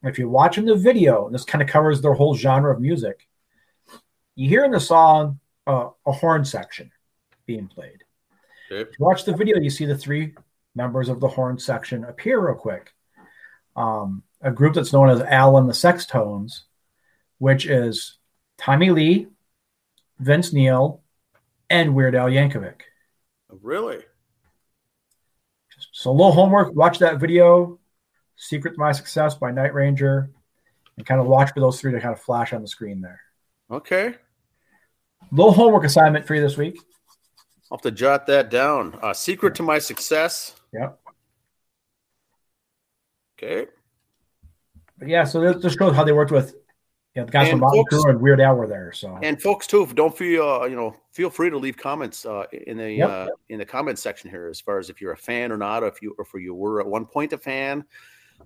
If 0.03 0.17
you're 0.17 0.29
watching 0.29 0.65
the 0.65 0.75
video, 0.75 1.25
and 1.25 1.35
this 1.35 1.43
kind 1.43 1.61
of 1.61 1.67
covers 1.67 2.01
their 2.01 2.13
whole 2.13 2.35
genre 2.35 2.73
of 2.73 2.79
music, 2.79 3.27
you 4.35 4.47
hear 4.47 4.63
in 4.63 4.71
the 4.71 4.79
song 4.79 5.39
uh, 5.67 5.89
a 6.05 6.11
horn 6.11 6.45
section 6.45 6.91
being 7.45 7.67
played. 7.67 8.03
Okay. 8.71 8.81
If 8.81 8.97
you 8.97 9.05
watch 9.05 9.25
the 9.25 9.35
video, 9.35 9.59
you 9.59 9.69
see 9.69 9.85
the 9.85 9.97
three 9.97 10.35
members 10.75 11.09
of 11.09 11.19
the 11.19 11.27
horn 11.27 11.59
section 11.59 12.05
appear 12.05 12.39
real 12.39 12.55
quick. 12.55 12.93
Um, 13.75 14.23
a 14.41 14.51
group 14.51 14.75
that's 14.75 14.93
known 14.93 15.09
as 15.09 15.21
Al 15.21 15.57
and 15.57 15.67
the 15.67 15.73
Sextones, 15.73 16.61
which 17.39 17.65
is 17.65 18.17
Tommy 18.57 18.91
Lee, 18.91 19.27
Vince 20.19 20.53
Neil, 20.53 21.01
and 21.69 21.95
Weird 21.95 22.15
Al 22.15 22.27
Yankovic. 22.27 22.81
Really? 23.49 23.99
So 25.91 26.11
a 26.11 26.13
little 26.13 26.31
homework. 26.31 26.73
Watch 26.73 26.99
that 26.99 27.19
video, 27.19 27.78
"Secret 28.39 28.73
to 28.73 28.79
My 28.79 28.91
Success" 28.91 29.35
by 29.35 29.51
Night 29.51 29.73
Ranger, 29.73 30.31
and 30.97 31.05
kind 31.05 31.21
of 31.21 31.27
watch 31.27 31.51
for 31.53 31.59
those 31.59 31.79
three 31.79 31.91
to 31.91 31.99
kind 31.99 32.13
of 32.13 32.19
flash 32.19 32.53
on 32.53 32.61
the 32.61 32.67
screen 32.67 33.01
there. 33.01 33.21
Okay. 33.69 34.15
Little 35.31 35.53
homework 35.53 35.83
assignment 35.83 36.25
for 36.25 36.35
you 36.35 36.41
this 36.41 36.57
week. 36.57 36.79
I'll 37.71 37.77
have 37.77 37.81
to 37.83 37.91
jot 37.91 38.25
that 38.27 38.49
down. 38.49 38.97
Uh, 39.01 39.13
"Secret 39.13 39.55
to 39.55 39.63
My 39.63 39.79
Success." 39.79 40.55
Yep. 40.73 40.99
Okay. 43.37 43.67
But 44.97 45.07
yeah, 45.07 45.23
so 45.23 45.39
this 45.39 45.61
just 45.61 45.77
shows 45.77 45.95
how 45.95 46.03
they 46.03 46.11
worked 46.11 46.31
with 46.31 46.55
know, 47.19 47.25
the 47.25 47.31
guys 47.31 47.49
and 47.49 47.53
from 47.53 47.59
Motley 47.61 47.83
Crue 47.91 48.09
and 48.09 48.21
Weird 48.21 48.41
Al 48.41 48.55
were 48.55 48.67
there. 48.67 48.91
So 48.91 49.17
and 49.21 49.41
folks 49.41 49.67
too, 49.67 49.85
don't 49.93 50.15
feel 50.15 50.47
uh, 50.47 50.65
you 50.65 50.75
know 50.75 50.95
feel 51.11 51.29
free 51.29 51.49
to 51.49 51.57
leave 51.57 51.77
comments 51.77 52.25
uh, 52.25 52.45
in 52.51 52.77
the 52.77 52.91
yep. 52.91 53.09
uh, 53.09 53.27
in 53.49 53.59
the 53.59 53.65
comments 53.65 54.01
section 54.01 54.29
here 54.29 54.47
as 54.47 54.59
far 54.59 54.79
as 54.79 54.89
if 54.89 55.01
you're 55.01 55.13
a 55.13 55.17
fan 55.17 55.51
or 55.51 55.57
not, 55.57 55.83
or 55.83 55.87
if 55.87 56.01
you 56.01 56.15
or 56.17 56.25
if 56.25 56.41
you 56.41 56.53
were 56.53 56.79
at 56.79 56.87
one 56.87 57.05
point 57.05 57.33
a 57.33 57.37
fan, 57.37 57.85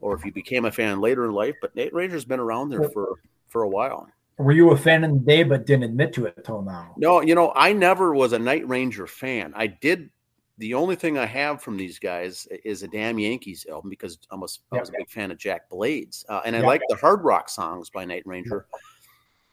or 0.01 0.15
if 0.15 0.25
you 0.25 0.31
became 0.31 0.65
a 0.65 0.71
fan 0.71 1.01
later 1.01 1.25
in 1.25 1.31
life. 1.31 1.55
But 1.61 1.75
Night 1.75 1.93
Ranger's 1.93 2.25
been 2.25 2.39
around 2.39 2.69
there 2.69 2.89
for 2.89 3.15
for 3.49 3.63
a 3.63 3.69
while. 3.69 4.07
Were 4.37 4.51
you 4.51 4.71
a 4.71 4.77
fan 4.77 5.03
in 5.03 5.13
the 5.13 5.19
day 5.19 5.43
but 5.43 5.65
didn't 5.65 5.83
admit 5.83 6.13
to 6.13 6.25
it 6.25 6.33
until 6.37 6.61
now? 6.61 6.93
No, 6.97 7.21
you 7.21 7.35
know 7.35 7.53
I 7.55 7.73
never 7.73 8.13
was 8.13 8.33
a 8.33 8.39
Night 8.39 8.67
Ranger 8.67 9.07
fan. 9.07 9.53
I 9.55 9.67
did 9.67 10.09
the 10.57 10.73
only 10.75 10.95
thing 10.95 11.17
I 11.17 11.25
have 11.25 11.61
from 11.61 11.77
these 11.77 11.97
guys 11.99 12.47
is 12.63 12.83
a 12.83 12.87
Damn 12.87 13.17
Yankees 13.17 13.65
album 13.69 13.89
because 13.89 14.19
I 14.31 14.35
was, 14.35 14.59
I 14.71 14.79
was 14.79 14.89
a 14.89 14.93
big 14.97 15.09
fan 15.09 15.31
of 15.31 15.37
Jack 15.39 15.67
Blades, 15.69 16.25
uh, 16.29 16.41
and 16.45 16.55
I 16.55 16.61
like 16.61 16.81
the 16.89 16.95
hard 16.95 17.23
rock 17.23 17.49
songs 17.49 17.89
by 17.89 18.05
Night 18.05 18.23
Ranger. 18.25 18.67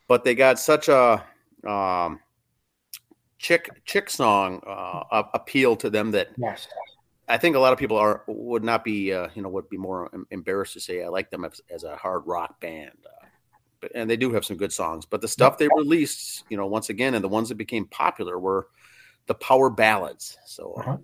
But 0.09 0.25
they 0.25 0.35
got 0.35 0.59
such 0.59 0.89
a 0.89 1.25
um, 1.67 2.21
chick 3.39 3.71
chick 3.85 4.11
song 4.11 4.61
uh, 4.67 5.23
appeal 5.35 5.75
to 5.77 5.91
them 5.91 6.11
that 6.11 6.29
yes. 6.37 6.69
I 7.31 7.39
think 7.39 7.55
a 7.55 7.61
lot 7.61 7.73
of 7.73 7.79
people 7.79 7.97
are 7.97 8.25
would 8.27 8.65
not 8.65 8.85
be 8.85 9.13
uh, 9.13 9.29
you 9.35 9.43
know 9.43 9.49
would 9.49 9.69
be 9.69 9.77
more 9.77 10.11
embarrassed 10.31 10.75
to 10.75 10.81
say 10.81 11.03
I 11.03 11.09
like 11.09 11.31
them 11.31 11.45
as, 11.45 11.61
as 11.71 11.85
a 11.85 11.97
hard 11.97 12.27
rock 12.27 12.61
band. 12.61 12.99
Uh, 13.05 13.27
but, 13.81 13.93
and 13.95 14.11
they 14.11 14.17
do 14.17 14.33
have 14.33 14.45
some 14.45 14.57
good 14.57 14.73
songs, 14.73 15.07
but 15.07 15.23
the 15.23 15.29
stuff 15.29 15.57
they 15.57 15.69
released, 15.75 16.45
you 16.51 16.57
know, 16.57 16.67
once 16.67 16.91
again, 16.91 17.15
and 17.15 17.25
the 17.25 17.29
ones 17.29 17.49
that 17.49 17.55
became 17.55 17.87
popular 17.87 18.39
were 18.39 18.67
the 19.27 19.35
power 19.35 19.71
ballads. 19.71 20.37
So 20.45 20.75
uh, 20.77 20.81
uh-huh. 20.81 20.97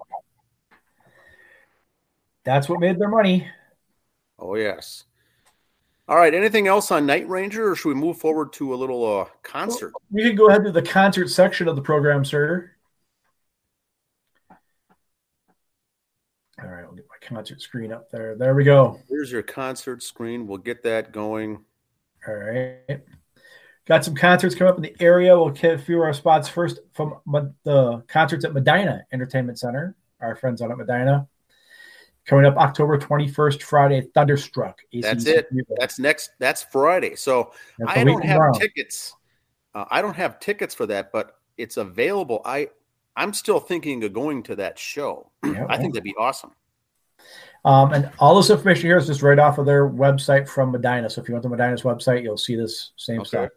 that's 2.45 2.69
what 2.69 2.81
made 2.81 2.99
their 2.99 3.09
money. 3.09 3.49
Oh 4.39 4.57
yes. 4.57 5.05
All 6.09 6.17
right. 6.17 6.35
Anything 6.35 6.69
else 6.69 6.91
on 6.91 7.07
Night 7.07 7.29
Ranger, 7.29 7.71
or 7.71 7.77
should 7.77 7.89
we 7.89 7.95
move 7.95 8.19
forward 8.19 8.53
to 8.55 8.75
a 8.75 8.77
little 8.77 9.21
uh, 9.21 9.25
concert? 9.43 9.93
We 10.11 10.23
can 10.23 10.37
go 10.37 10.49
ahead 10.49 10.65
to 10.65 10.71
the 10.71 10.83
concert 10.83 11.29
section 11.31 11.67
of 11.67 11.77
the 11.77 11.83
program, 11.83 12.25
sir. 12.25 12.76
All 16.63 16.71
right, 16.71 16.85
I'll 16.85 16.93
get 16.93 17.05
my 17.09 17.27
concert 17.27 17.61
screen 17.61 17.93
up 17.93 18.11
there. 18.11 18.35
There 18.35 18.55
we 18.55 18.65
go. 18.65 18.99
Here's 19.09 19.31
your 19.31 19.43
concert 19.43 20.03
screen. 20.03 20.47
We'll 20.47 20.59
get 20.59 20.83
that 20.85 21.13
going. 21.13 21.63
All 22.27 22.35
right. 22.35 23.01
Got 23.87 24.05
some 24.05 24.15
concerts 24.15 24.55
coming 24.55 24.71
up 24.73 24.77
in 24.77 24.83
the 24.83 24.97
area. 24.99 25.37
We'll 25.37 25.51
get 25.51 25.75
a 25.75 25.79
few 25.79 25.99
of 25.99 26.03
our 26.03 26.13
spots 26.13 26.49
first 26.49 26.81
from 26.93 27.21
the 27.65 28.03
concerts 28.09 28.45
at 28.45 28.53
Medina 28.53 29.05
Entertainment 29.13 29.59
Center. 29.59 29.95
Our 30.21 30.35
friends 30.35 30.63
out 30.63 30.71
at 30.71 30.79
Medina. 30.79 31.29
Coming 32.25 32.47
up 32.47 32.57
October 32.57 32.99
21st, 32.99 33.63
Friday, 33.63 34.09
Thunderstruck. 34.13 34.79
That's 35.01 35.27
it. 35.27 35.49
That's 35.79 36.01
next. 36.01 36.31
That's 36.41 36.65
Friday. 36.65 37.15
So 37.15 37.53
that's 37.79 37.93
I 37.93 38.03
don't 38.03 38.25
have 38.25 38.35
tomorrow. 38.39 38.59
tickets. 38.59 39.15
Uh, 39.75 39.85
I 39.91 40.03
don't 40.03 40.17
have 40.17 40.41
tickets 40.41 40.75
for 40.75 40.87
that, 40.87 41.13
but 41.13 41.37
it's 41.57 41.77
available. 41.77 42.43
I 42.45 42.71
I'm 43.17 43.33
still 43.33 43.61
thinking 43.61 44.05
of 44.05 44.13
going 44.13 44.43
to 44.45 44.57
that 44.57 44.79
show. 44.79 45.31
Yeah, 45.45 45.67
I 45.69 45.79
think 45.79 45.95
that'd 45.95 46.05
be 46.05 46.15
awesome. 46.19 46.53
Um, 47.65 47.93
and 47.93 48.11
all 48.19 48.37
this 48.37 48.51
information 48.51 48.85
here 48.85 48.99
is 48.99 49.07
just 49.07 49.23
right 49.23 49.39
off 49.39 49.59
of 49.59 49.67
their 49.67 49.89
website 49.89 50.49
from 50.49 50.71
Medina. 50.71 51.11
So 51.11 51.21
if 51.21 51.29
you 51.29 51.35
went 51.35 51.43
to 51.45 51.49
Medina's 51.49 51.83
website, 51.83 52.23
you'll 52.23 52.37
see 52.37 52.55
this 52.55 52.93
same 52.97 53.21
okay. 53.21 53.29
stuff. 53.29 53.51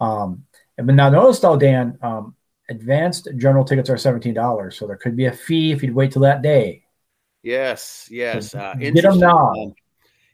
Um, 0.00 0.44
and 0.76 0.86
but 0.86 0.96
now 0.96 1.10
notice 1.10 1.38
though, 1.38 1.56
Dan, 1.56 1.98
um, 2.02 2.34
advanced 2.68 3.28
general 3.36 3.64
tickets 3.64 3.90
are 3.90 3.96
seventeen 3.96 4.34
dollars, 4.34 4.76
so 4.76 4.86
there 4.86 4.96
could 4.96 5.16
be 5.16 5.26
a 5.26 5.32
fee 5.32 5.72
if 5.72 5.82
you'd 5.82 5.94
wait 5.94 6.12
till 6.12 6.22
that 6.22 6.42
day. 6.42 6.84
Yes, 7.42 8.08
yes. 8.10 8.54
Uh, 8.54 8.74
Get 8.74 8.94
them 9.02 9.18
now. 9.18 9.52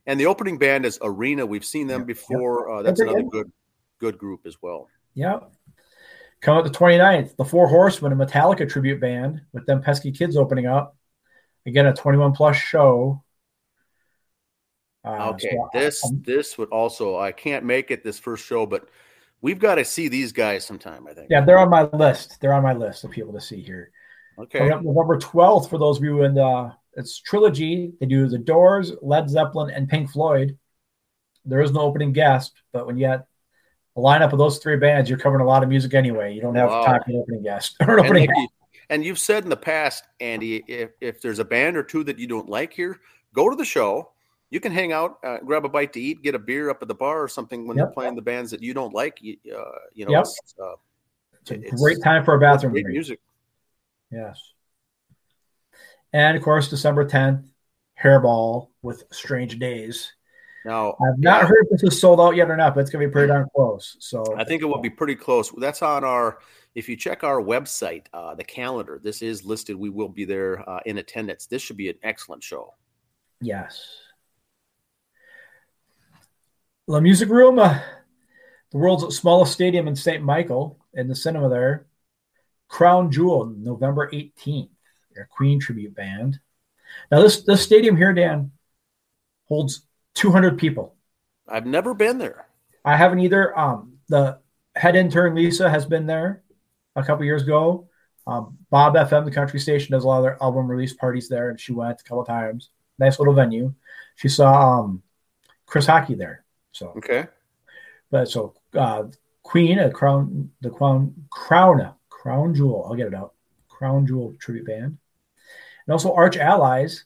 And 0.06 0.20
the 0.20 0.26
opening 0.26 0.58
band 0.58 0.84
is 0.84 0.98
Arena. 1.02 1.46
We've 1.46 1.64
seen 1.64 1.86
them 1.86 2.04
before. 2.04 2.70
Uh, 2.70 2.82
that's 2.82 3.00
another 3.00 3.22
good, 3.22 3.50
good 3.98 4.18
group 4.18 4.46
as 4.46 4.60
well. 4.60 4.88
Yep. 5.14 5.50
Come 6.44 6.58
up 6.58 6.64
the 6.64 6.70
29th, 6.70 7.36
the 7.36 7.44
Four 7.44 7.66
Horsemen, 7.66 8.12
a 8.12 8.16
Metallica 8.16 8.68
tribute 8.68 9.00
band 9.00 9.40
with 9.54 9.64
them 9.64 9.80
pesky 9.80 10.12
kids 10.12 10.36
opening 10.36 10.66
up. 10.66 10.94
Again, 11.64 11.86
a 11.86 11.94
21 11.94 12.32
plus 12.32 12.54
show. 12.54 13.24
Uh, 15.02 15.30
okay, 15.30 15.52
so 15.52 15.68
this 15.72 16.04
um, 16.04 16.22
this 16.22 16.58
would 16.58 16.68
also 16.68 17.18
I 17.18 17.32
can't 17.32 17.64
make 17.64 17.90
it 17.90 18.04
this 18.04 18.18
first 18.18 18.44
show, 18.44 18.66
but 18.66 18.90
we've 19.40 19.58
got 19.58 19.76
to 19.76 19.86
see 19.86 20.08
these 20.08 20.32
guys 20.32 20.66
sometime. 20.66 21.06
I 21.06 21.14
think. 21.14 21.28
Yeah, 21.30 21.46
they're 21.46 21.58
on 21.58 21.70
my 21.70 21.84
list. 21.84 22.38
They're 22.42 22.52
on 22.52 22.62
my 22.62 22.74
list 22.74 23.04
of 23.04 23.10
people 23.10 23.32
to 23.32 23.40
see 23.40 23.62
here. 23.62 23.90
Okay. 24.38 24.68
November 24.68 25.18
12th 25.18 25.70
for 25.70 25.78
those 25.78 25.96
of 25.96 26.04
you 26.04 26.24
in 26.24 26.34
the 26.34 26.74
it's 26.92 27.20
trilogy. 27.20 27.94
They 28.00 28.06
do 28.06 28.28
the 28.28 28.38
Doors, 28.38 28.92
Led 29.00 29.30
Zeppelin, 29.30 29.70
and 29.70 29.88
Pink 29.88 30.10
Floyd. 30.10 30.58
There 31.46 31.62
is 31.62 31.72
no 31.72 31.80
opening 31.80 32.12
guest, 32.12 32.52
but 32.70 32.86
when 32.86 32.98
you 32.98 33.06
get 33.06 33.26
a 33.96 34.00
lineup 34.00 34.32
of 34.32 34.38
those 34.38 34.58
three 34.58 34.76
bands, 34.76 35.08
you're 35.08 35.18
covering 35.18 35.42
a 35.42 35.46
lot 35.46 35.62
of 35.62 35.68
music 35.68 35.94
anyway. 35.94 36.34
You 36.34 36.40
don't 36.40 36.54
have 36.56 36.70
wow. 36.70 36.84
time 36.84 37.00
for 37.04 37.10
an 37.10 37.16
opening 37.16 37.42
guest 37.42 37.76
or 37.80 37.98
an 37.98 38.04
opening. 38.04 38.28
And, 38.34 38.48
and 38.90 39.04
you've 39.04 39.18
said 39.18 39.44
in 39.44 39.50
the 39.50 39.56
past, 39.56 40.04
Andy, 40.20 40.64
if, 40.66 40.90
if 41.00 41.20
there's 41.20 41.38
a 41.38 41.44
band 41.44 41.76
or 41.76 41.82
two 41.82 42.04
that 42.04 42.18
you 42.18 42.26
don't 42.26 42.48
like 42.48 42.72
here, 42.72 43.00
go 43.34 43.48
to 43.48 43.56
the 43.56 43.64
show. 43.64 44.10
You 44.50 44.60
can 44.60 44.72
hang 44.72 44.92
out, 44.92 45.18
uh, 45.24 45.38
grab 45.38 45.64
a 45.64 45.68
bite 45.68 45.92
to 45.94 46.00
eat, 46.00 46.22
get 46.22 46.34
a 46.34 46.38
beer 46.38 46.70
up 46.70 46.80
at 46.82 46.88
the 46.88 46.94
bar 46.94 47.22
or 47.22 47.28
something 47.28 47.66
when 47.66 47.76
yep. 47.76 47.86
they're 47.86 47.92
playing 47.92 48.14
the 48.14 48.22
bands 48.22 48.50
that 48.50 48.62
you 48.62 48.74
don't 48.74 48.94
like. 48.94 49.18
Uh, 49.20 49.58
you 49.94 50.06
know, 50.06 50.12
yep. 50.12 50.20
it's, 50.20 50.54
uh, 50.62 50.74
it's, 51.40 51.50
a 51.50 51.54
it's 51.60 51.82
great 51.82 52.02
time 52.02 52.24
for 52.24 52.34
a 52.34 52.38
bathroom. 52.38 52.72
Great 52.72 52.86
music. 52.86 53.20
Yes. 54.10 54.40
And 56.12 56.36
of 56.36 56.42
course, 56.44 56.68
December 56.68 57.04
10th, 57.04 57.44
Hairball 58.00 58.68
with 58.82 59.04
Strange 59.10 59.58
Days. 59.58 60.12
Now, 60.64 60.92
I've 60.92 61.18
not 61.18 61.42
yeah. 61.42 61.46
heard 61.46 61.66
if 61.70 61.80
this 61.80 61.92
is 61.92 62.00
sold 62.00 62.20
out 62.20 62.36
yet 62.36 62.50
or 62.50 62.56
not, 62.56 62.74
but 62.74 62.80
it's 62.80 62.90
going 62.90 63.02
to 63.02 63.08
be 63.08 63.12
pretty 63.12 63.28
darn 63.28 63.46
close. 63.54 63.96
So 64.00 64.24
I 64.36 64.44
think 64.44 64.62
it 64.62 64.64
will 64.64 64.80
be 64.80 64.90
pretty 64.90 65.14
close. 65.14 65.52
That's 65.58 65.82
on 65.82 66.04
our, 66.04 66.38
if 66.74 66.88
you 66.88 66.96
check 66.96 67.22
our 67.22 67.40
website, 67.40 68.06
uh, 68.14 68.34
the 68.34 68.44
calendar, 68.44 68.98
this 69.02 69.20
is 69.20 69.44
listed. 69.44 69.76
We 69.76 69.90
will 69.90 70.08
be 70.08 70.24
there 70.24 70.68
uh, 70.68 70.80
in 70.86 70.96
attendance. 70.98 71.46
This 71.46 71.60
should 71.60 71.76
be 71.76 71.90
an 71.90 71.96
excellent 72.02 72.42
show. 72.42 72.74
Yes. 73.42 73.86
La 76.86 77.00
Music 77.00 77.28
Room, 77.28 77.58
uh, 77.58 77.78
the 78.72 78.78
world's 78.78 79.16
smallest 79.16 79.52
stadium 79.52 79.86
in 79.86 79.96
St. 79.96 80.22
Michael, 80.22 80.78
in 80.94 81.08
the 81.08 81.14
cinema 81.14 81.50
there. 81.50 81.86
Crown 82.68 83.10
Jewel, 83.10 83.46
November 83.46 84.10
18th, 84.10 84.70
a 85.16 85.24
Queen 85.28 85.60
tribute 85.60 85.94
band. 85.94 86.40
Now, 87.10 87.20
this, 87.20 87.42
this 87.42 87.62
stadium 87.62 87.96
here, 87.96 88.14
Dan, 88.14 88.52
holds 89.46 89.82
200 90.14 90.58
people. 90.58 90.94
I've 91.48 91.66
never 91.66 91.94
been 91.94 92.18
there. 92.18 92.46
I 92.84 92.96
haven't 92.96 93.20
either. 93.20 93.58
Um, 93.58 93.98
the 94.08 94.38
head 94.76 94.96
intern 94.96 95.34
Lisa 95.34 95.68
has 95.68 95.86
been 95.86 96.06
there 96.06 96.42
a 96.96 97.02
couple 97.02 97.24
years 97.24 97.42
ago. 97.42 97.88
Um, 98.26 98.58
Bob 98.70 98.94
FM, 98.94 99.24
the 99.24 99.30
country 99.30 99.60
station, 99.60 99.92
does 99.92 100.04
a 100.04 100.06
lot 100.06 100.18
of 100.18 100.24
their 100.24 100.42
album 100.42 100.66
release 100.66 100.94
parties 100.94 101.28
there, 101.28 101.50
and 101.50 101.60
she 101.60 101.72
went 101.72 102.00
a 102.00 102.04
couple 102.04 102.24
times. 102.24 102.70
Nice 102.98 103.18
little 103.18 103.34
venue. 103.34 103.74
She 104.16 104.28
saw 104.28 104.80
um, 104.80 105.02
Chris 105.66 105.86
Hawkey 105.86 106.16
there. 106.16 106.44
So 106.72 106.88
okay, 106.96 107.26
but 108.10 108.28
so 108.28 108.54
uh, 108.74 109.04
Queen, 109.42 109.78
a 109.78 109.90
crown, 109.90 110.50
the 110.60 110.70
crown, 110.70 111.14
crown, 111.30 111.94
crown 112.08 112.54
jewel. 112.54 112.86
I'll 112.88 112.96
get 112.96 113.08
it 113.08 113.14
out. 113.14 113.34
Crown 113.68 114.06
Jewel 114.06 114.34
tribute 114.38 114.66
band, 114.66 114.96
and 115.86 115.92
also 115.92 116.14
Arch 116.14 116.36
Allies 116.36 117.04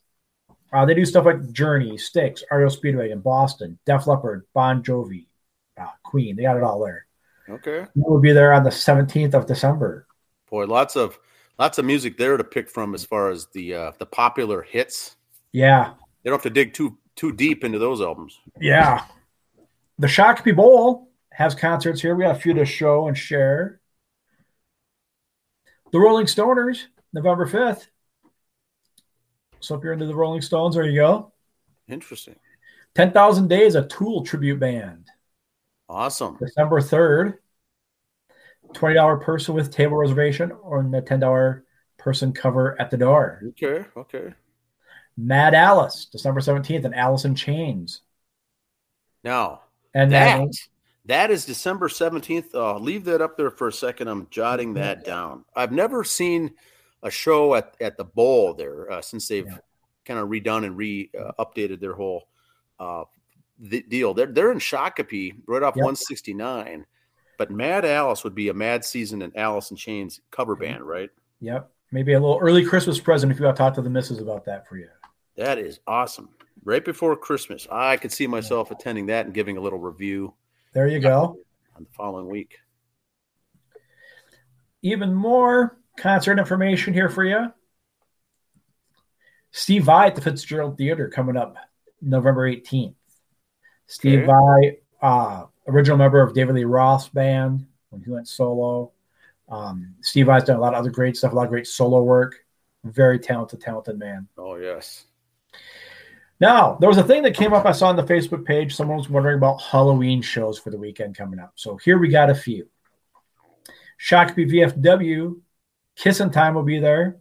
uh, 0.73 0.85
they 0.85 0.95
do 0.95 1.05
stuff 1.05 1.25
like 1.25 1.53
Journey, 1.53 1.97
Styx, 1.97 2.43
REO 2.51 2.69
Speedwagon 2.69 3.23
Boston, 3.23 3.79
Def 3.87 4.07
Leppard, 4.07 4.45
Bon 4.55 4.83
Jovi, 4.83 5.27
uh, 5.81 5.87
Queen. 6.03 6.37
They 6.37 6.43
got 6.43 6.57
it 6.57 6.63
all 6.63 6.85
there. 6.85 7.07
Okay. 7.49 7.87
We'll 7.95 8.21
be 8.21 8.33
there 8.33 8.53
on 8.53 8.65
the 8.65 8.71
17th 8.71 9.35
of 9.35 9.47
December. 9.47 10.07
Boy, 10.51 10.67
lots 10.67 10.97
of 10.97 11.19
lots 11.59 11.79
of 11.79 11.85
music 11.85 12.19
there 12.19 12.37
to 12.37 12.45
pick 12.45 12.69
from 12.69 12.95
as 12.95 13.05
far 13.05 13.31
as 13.31 13.47
the 13.53 13.75
uh, 13.75 13.93
the 13.99 14.07
popular 14.07 14.63
hits. 14.63 15.17
Yeah. 15.53 15.95
They 16.23 16.31
don't 16.31 16.39
have 16.39 16.43
to 16.43 16.51
dig 16.51 16.75
too 16.75 16.99
too 17.17 17.33
deep 17.33 17.65
into 17.65 17.79
those 17.79 18.01
albums. 18.01 18.39
Yeah. 18.61 19.05
The 19.99 20.07
Shakopee 20.07 20.55
Bowl 20.55 21.11
has 21.33 21.55
concerts 21.55 22.01
here. 22.01 22.15
We 22.15 22.25
got 22.25 22.37
a 22.37 22.39
few 22.39 22.55
to 22.55 22.65
show 22.65 23.09
and 23.09 23.17
share. 23.17 23.81
The 25.91 25.99
Rolling 25.99 26.27
Stoners, 26.27 26.85
November 27.13 27.47
5th. 27.47 27.87
So 29.61 29.75
if 29.75 29.83
you're 29.83 29.93
into 29.93 30.07
the 30.07 30.15
Rolling 30.15 30.41
Stones, 30.41 30.75
there 30.75 30.85
you 30.85 31.01
go. 31.01 31.33
Interesting. 31.89 32.37
10,000 32.95 33.49
Days, 33.49 33.75
a 33.75 33.87
Tool 33.87 34.25
tribute 34.25 34.61
band. 34.61 35.07
Awesome. 35.89 36.37
December 36.39 36.81
3rd. 36.81 37.39
$20 38.75 39.23
person 39.23 39.55
with 39.55 39.71
table 39.71 39.97
reservation 39.97 40.53
or 40.53 40.83
the 40.83 41.01
$10 41.01 41.63
person 41.97 42.33
cover 42.33 42.79
at 42.81 42.91
the 42.91 42.99
door. 42.99 43.43
Okay, 43.49 43.87
okay. 43.97 44.35
Mad 45.17 45.55
Alice, 45.55 46.07
December 46.13 46.41
17th, 46.41 46.85
and 46.85 46.95
Alice 46.95 47.25
in 47.25 47.35
Chains. 47.35 48.03
Now, 49.25 49.63
and 49.95 50.13
that, 50.13 50.49
that 51.07 51.31
is 51.31 51.47
December 51.47 51.89
17th. 51.89 52.55
Uh, 52.55 52.79
leave 52.79 53.05
that 53.05 53.23
up 53.23 53.37
there 53.37 53.51
for 53.51 53.69
a 53.69 53.73
second. 53.73 54.09
I'm 54.09 54.29
jotting 54.31 54.75
that 54.75 55.05
down. 55.05 55.45
I've 55.57 55.73
never 55.73 56.05
seen– 56.05 56.53
a 57.03 57.11
show 57.11 57.55
at, 57.55 57.75
at 57.81 57.97
the 57.97 58.05
bowl 58.05 58.55
there 58.55 58.91
uh, 58.91 59.01
since 59.01 59.29
they've 59.29 59.47
yeah. 59.47 59.59
kind 60.05 60.21
of 60.21 60.29
redone 60.29 60.65
and 60.65 60.77
re 60.77 61.11
uh, 61.19 61.33
updated 61.43 61.81
their 61.81 61.95
whole 61.95 62.29
uh, 62.81 63.05
the 63.59 63.83
deal. 63.83 64.15
They're 64.15 64.27
they're 64.27 64.53
in 64.53 64.59
Shakopee 64.59 65.37
right 65.47 65.63
off 65.63 65.77
yep. 65.77 65.85
169, 65.85 66.87
but 67.37 67.51
Mad 67.51 67.85
Alice 67.85 68.25
would 68.25 68.35
be 68.35 68.49
a 68.49 68.55
Mad 68.55 68.85
Season 68.85 69.23
and 69.23 69.37
Alice 69.37 69.71
in 69.71 69.77
Chains 69.77 70.21
cover 70.31 70.57
band, 70.57 70.83
right? 70.83 71.11
Yep, 71.41 71.71
maybe 71.93 72.13
a 72.15 72.21
little 72.21 72.39
early 72.41 72.65
Christmas 72.65 72.99
present 72.99 73.33
if 73.33 73.39
you 73.39 73.45
got 73.45 73.53
to 73.53 73.59
talk 73.59 73.75
to 73.75 73.83
the 73.83 73.91
missus 73.91 74.21
about 74.21 74.45
that 74.47 74.69
for 74.69 74.77
you. 74.77 74.89
That 75.37 75.59
is 75.59 75.81
awesome. 75.87 76.31
Right 76.65 76.85
before 76.85 77.17
Christmas, 77.17 77.67
I 77.71 77.97
could 77.97 78.13
see 78.13 78.27
myself 78.27 78.71
attending 78.71 79.07
that 79.07 79.27
and 79.27 79.35
giving 79.35 79.57
a 79.57 79.61
little 79.61 79.79
review. 79.79 80.35
There 80.73 80.89
you 80.89 80.99
go. 80.99 81.39
On 81.77 81.85
the 81.85 81.91
following 81.93 82.29
week. 82.29 82.59
Even 84.83 85.15
more 85.15 85.78
concert 85.99 86.39
information 86.39 86.95
here 86.95 87.09
for 87.09 87.25
you. 87.25 87.53
Steve 89.51 89.85
Vai 89.85 90.07
at 90.07 90.15
the 90.15 90.21
Fitzgerald 90.21 90.79
Theater 90.79 91.09
coming 91.09 91.37
up 91.37 91.57
November 92.01 92.51
18th. 92.51 92.95
Steve 93.87 94.21
okay. 94.21 94.27
Vai, 94.27 94.79
uh, 95.03 95.47
original 95.67 95.97
member 95.97 96.21
of 96.21 96.35
David 96.35 96.55
Lee 96.55 96.65
Roth's 96.65 97.09
band 97.09 97.67
when 97.91 98.03
he 98.03 98.11
went 98.11 98.29
solo. 98.29 98.93
Um, 99.49 99.95
Steve 100.03 100.27
Vai's 100.27 100.45
done 100.45 100.57
a 100.57 100.61
lot 100.61 100.75
of 100.75 100.81
other 100.81 100.91
great 100.91 101.17
stuff, 101.17 101.33
a 101.33 101.35
lot 101.35 101.45
of 101.45 101.51
great 101.51 101.67
solo 101.67 102.03
work. 102.03 102.37
Very 102.85 103.19
talented, 103.19 103.61
talented 103.61 103.99
man. 103.99 104.29
Oh, 104.37 104.57
yes. 104.57 105.05
Now, 106.41 106.77
there 106.79 106.89
was 106.89 106.99
a 106.99 107.03
thing 107.03 107.23
that 107.25 107.35
came 107.35 107.53
up 107.53 107.67
I 107.67 107.73
saw 107.73 107.89
on 107.89 107.97
the 107.97 108.05
Facebook 108.05 108.45
page. 108.45 108.77
Someone 108.77 108.99
was 108.99 109.11
wondering 109.11 109.39
about 109.39 109.61
Halloween 109.61 110.23
shows 110.23 110.59
for 110.59 110.71
the 110.71 110.79
weekend 110.79 111.17
coming 111.17 111.41
up. 111.41 111.53
So 111.57 111.77
here 111.77 111.99
we 111.99 112.09
got 112.09 112.31
a 112.31 112.35
few. 112.35 112.69
Shakopee 114.01 114.49
VFW 114.49 115.41
Kissin' 115.99 116.31
Time 116.31 116.55
will 116.55 116.63
be 116.63 116.79
there 116.79 117.19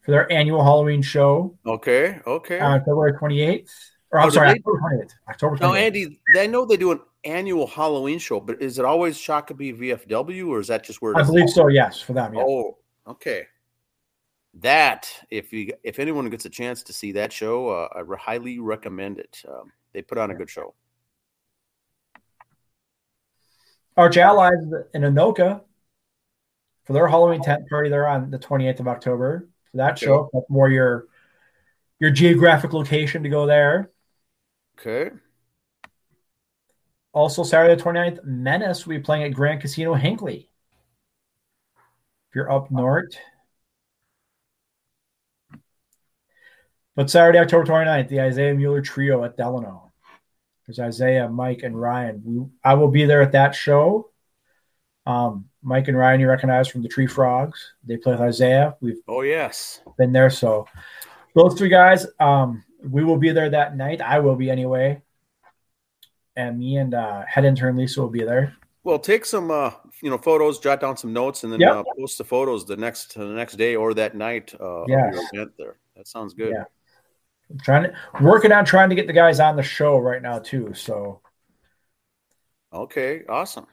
for 0.00 0.10
their 0.10 0.30
annual 0.32 0.62
Halloween 0.64 1.02
show. 1.02 1.56
Okay, 1.66 2.18
okay. 2.26 2.58
On 2.58 2.80
February 2.80 3.12
28th. 3.12 3.70
Or 4.10 4.20
I'm 4.20 4.26
Oh, 4.28 4.30
sorry, 4.30 4.48
October 4.48 4.80
28th. 4.80 5.10
October 5.28 5.56
20th. 5.56 5.60
Now, 5.60 5.74
Andy, 5.74 6.20
I 6.34 6.46
know 6.46 6.64
they 6.64 6.78
do 6.78 6.92
an 6.92 7.00
annual 7.24 7.66
Halloween 7.66 8.18
show, 8.18 8.40
but 8.40 8.62
is 8.62 8.78
it 8.78 8.86
always 8.86 9.18
Shakopee 9.18 9.78
VFW, 9.78 10.48
or 10.48 10.60
is 10.60 10.68
that 10.68 10.84
just 10.84 11.02
where? 11.02 11.12
it 11.12 11.18
I 11.18 11.22
believe 11.22 11.50
so. 11.50 11.68
Yes, 11.68 12.00
for 12.00 12.14
them. 12.14 12.34
Yeah. 12.34 12.44
Oh, 12.46 12.78
okay. 13.06 13.46
That 14.54 15.08
if 15.30 15.52
you 15.52 15.74
if 15.84 15.98
anyone 15.98 16.30
gets 16.30 16.46
a 16.46 16.50
chance 16.50 16.82
to 16.84 16.94
see 16.94 17.12
that 17.12 17.30
show, 17.32 17.68
uh, 17.68 17.88
I 17.94 18.00
re- 18.00 18.16
highly 18.18 18.58
recommend 18.58 19.18
it. 19.18 19.42
Um, 19.46 19.70
they 19.92 20.00
put 20.00 20.16
on 20.16 20.30
a 20.30 20.34
good 20.34 20.48
show. 20.48 20.74
Arch 23.96 24.16
Allies 24.16 24.54
in 24.94 25.02
Anoka 25.02 25.60
for 26.88 26.94
their 26.94 27.06
Halloween 27.06 27.42
tent 27.42 27.68
party. 27.68 27.90
They're 27.90 28.08
on 28.08 28.30
the 28.30 28.38
28th 28.38 28.80
of 28.80 28.88
October. 28.88 29.46
For 29.70 29.76
that 29.76 29.92
Okay. 29.92 30.06
show, 30.06 30.30
that's 30.32 30.48
more 30.48 30.70
your 30.70 31.06
your 32.00 32.10
geographic 32.10 32.72
location 32.72 33.24
to 33.24 33.28
go 33.28 33.44
there. 33.44 33.90
Okay. 34.78 35.10
Also, 37.12 37.42
Saturday 37.42 37.74
the 37.74 37.82
29th, 37.82 38.24
Menace 38.24 38.86
will 38.86 38.96
be 38.96 39.02
playing 39.02 39.24
at 39.24 39.34
Grand 39.34 39.60
Casino 39.60 39.92
Hinckley. 39.94 40.48
If 42.30 42.36
you're 42.36 42.50
up 42.50 42.70
north. 42.70 43.14
But 46.94 47.10
Saturday, 47.10 47.38
October 47.38 47.66
29th, 47.66 48.08
the 48.08 48.20
Isaiah 48.20 48.54
Mueller 48.54 48.80
Trio 48.80 49.24
at 49.24 49.36
Delano. 49.36 49.92
There's 50.66 50.78
Isaiah, 50.80 51.28
Mike, 51.28 51.62
and 51.64 51.78
Ryan. 51.78 52.22
We, 52.24 52.46
I 52.64 52.74
will 52.74 52.88
be 52.88 53.04
there 53.04 53.22
at 53.22 53.32
that 53.32 53.54
show. 53.54 54.10
Um, 55.08 55.46
Mike 55.62 55.88
and 55.88 55.96
Ryan, 55.96 56.20
you 56.20 56.28
recognize 56.28 56.68
from 56.68 56.82
the 56.82 56.88
Tree 56.88 57.06
Frogs. 57.06 57.72
They 57.82 57.96
play 57.96 58.12
with 58.12 58.20
Isaiah. 58.20 58.76
We've 58.82 58.98
Oh 59.08 59.22
yes. 59.22 59.80
been 59.96 60.12
there. 60.12 60.28
So 60.28 60.68
those 61.34 61.54
three 61.54 61.70
guys, 61.70 62.06
um, 62.20 62.62
we 62.84 63.02
will 63.04 63.16
be 63.16 63.32
there 63.32 63.48
that 63.48 63.74
night. 63.74 64.02
I 64.02 64.18
will 64.18 64.36
be 64.36 64.50
anyway. 64.50 65.00
And 66.36 66.58
me 66.58 66.76
and 66.76 66.92
uh, 66.94 67.22
head 67.26 67.46
intern 67.46 67.76
Lisa 67.76 68.02
will 68.02 68.10
be 68.10 68.22
there. 68.22 68.54
Well, 68.84 68.98
take 68.98 69.24
some 69.24 69.50
uh, 69.50 69.70
you 70.02 70.10
know 70.10 70.18
photos, 70.18 70.58
jot 70.58 70.80
down 70.80 70.96
some 70.98 71.12
notes, 71.14 71.42
and 71.42 71.52
then 71.52 71.60
Yep. 71.60 71.74
uh, 71.74 71.84
post 71.98 72.18
the 72.18 72.24
photos 72.24 72.66
the 72.66 72.76
next 72.76 73.14
the 73.14 73.24
next 73.26 73.56
day 73.56 73.76
or 73.76 73.94
that 73.94 74.14
night 74.14 74.54
uh, 74.60 74.82
of 74.82 74.88
Yes. 74.90 75.14
your 75.14 75.22
event. 75.32 75.52
There, 75.58 75.76
that 75.96 76.06
sounds 76.06 76.34
good. 76.34 76.52
Yeah. 76.52 76.64
I'm 77.50 77.58
trying 77.60 77.82
to 77.84 77.94
working 78.22 78.52
on 78.52 78.66
trying 78.66 78.90
to 78.90 78.94
get 78.94 79.06
the 79.06 79.12
guys 79.14 79.40
on 79.40 79.56
the 79.56 79.62
show 79.62 79.98
right 79.98 80.20
now 80.20 80.38
too. 80.38 80.74
So 80.74 81.22
Okay, 82.72 83.24
awesome. 83.26 83.66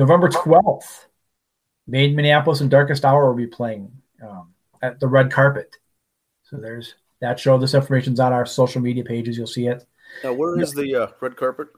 November 0.00 0.30
12th, 0.30 1.06
Made 1.86 2.16
Minneapolis 2.16 2.62
and 2.62 2.70
Darkest 2.70 3.04
Hour 3.04 3.28
will 3.28 3.36
be 3.36 3.46
playing 3.46 3.92
um, 4.26 4.54
at 4.80 4.98
the 4.98 5.06
red 5.06 5.30
carpet. 5.30 5.76
So 6.42 6.56
there's 6.56 6.94
that 7.20 7.38
show. 7.38 7.58
This 7.58 7.74
information's 7.74 8.18
on 8.18 8.32
our 8.32 8.46
social 8.46 8.80
media 8.80 9.04
pages. 9.04 9.36
You'll 9.36 9.46
see 9.46 9.66
it. 9.66 9.84
Now, 10.24 10.32
where 10.32 10.58
is 10.58 10.72
the 10.72 10.94
uh, 10.94 11.06
red 11.20 11.36
carpet? 11.36 11.68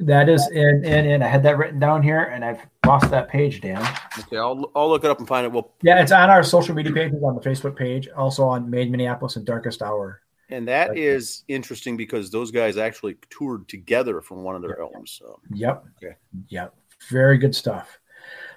That 0.00 0.28
is 0.28 0.48
in 0.50 0.84
in 0.84 1.06
in. 1.06 1.22
I 1.22 1.28
had 1.28 1.42
that 1.44 1.56
written 1.56 1.78
down 1.78 2.02
here, 2.02 2.20
and 2.24 2.44
I've 2.44 2.60
lost 2.84 3.10
that 3.10 3.28
page, 3.28 3.60
Dan. 3.60 3.80
Okay, 4.18 4.36
I'll 4.36 4.70
I'll 4.74 4.88
look 4.88 5.04
it 5.04 5.10
up 5.10 5.18
and 5.20 5.26
find 5.28 5.46
it. 5.46 5.52
Well, 5.52 5.72
Yeah, 5.82 6.02
it's 6.02 6.12
on 6.12 6.30
our 6.30 6.42
social 6.42 6.74
media 6.74 6.92
pages 6.92 7.22
on 7.22 7.34
the 7.36 7.40
Facebook 7.40 7.76
page, 7.76 8.08
also 8.08 8.44
on 8.44 8.68
Made 8.68 8.90
Minneapolis 8.90 9.36
and 9.36 9.46
Darkest 9.46 9.82
Hour. 9.82 10.20
and 10.50 10.66
that 10.68 10.90
Right. 10.90 10.98
is 10.98 11.44
interesting 11.48 11.96
because 11.96 12.30
those 12.30 12.50
guys 12.50 12.76
actually 12.76 13.16
toured 13.30 13.68
together 13.68 14.20
from 14.20 14.42
one 14.42 14.56
of 14.56 14.62
their 14.62 14.80
albums. 14.80 15.10
So. 15.12 15.40
Yep. 15.52 15.84
Okay. 16.02 16.14
Yep. 16.48 16.74
Very 17.08 17.38
good 17.38 17.54
stuff. 17.54 17.98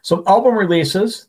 So 0.01 0.23
album 0.27 0.55
releases. 0.55 1.27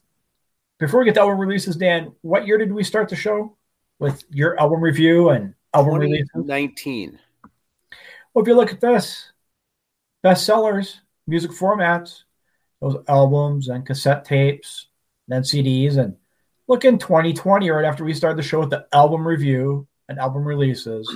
Before 0.79 1.01
we 1.01 1.07
get 1.07 1.15
to 1.15 1.21
album 1.21 1.39
releases, 1.39 1.77
Dan, 1.77 2.13
what 2.23 2.47
year 2.47 2.59
did 2.59 2.73
we 2.73 2.83
start 2.83 3.09
the 3.09 3.17
show 3.17 3.57
with 3.99 4.25
your 4.31 4.59
album 4.59 4.81
review 4.81 5.29
and 5.29 5.55
album 5.73 5.95
releases? 5.95 6.31
Nineteen. 6.35 7.19
Well, 8.35 8.43
if 8.43 8.49
you 8.49 8.57
look 8.57 8.73
at 8.73 8.81
this, 8.81 9.31
bestsellers, 10.25 10.97
music 11.27 11.51
formats, 11.51 12.25
those 12.81 12.97
albums 13.07 13.69
and 13.69 13.87
cassette 13.87 14.25
tapes, 14.25 14.89
then 15.29 15.43
CDs, 15.43 15.99
and 15.99 16.17
look 16.67 16.85
in 16.85 16.99
2020, 16.99 17.71
right 17.71 17.85
after 17.85 18.05
we 18.05 18.15
started 18.15 18.39
the 18.39 18.43
show 18.43 18.61
with 18.61 18.71
the 18.71 18.87
album 18.93 19.27
review 19.27 19.87
and 20.09 20.19
album 20.19 20.45
releases, 20.45 21.09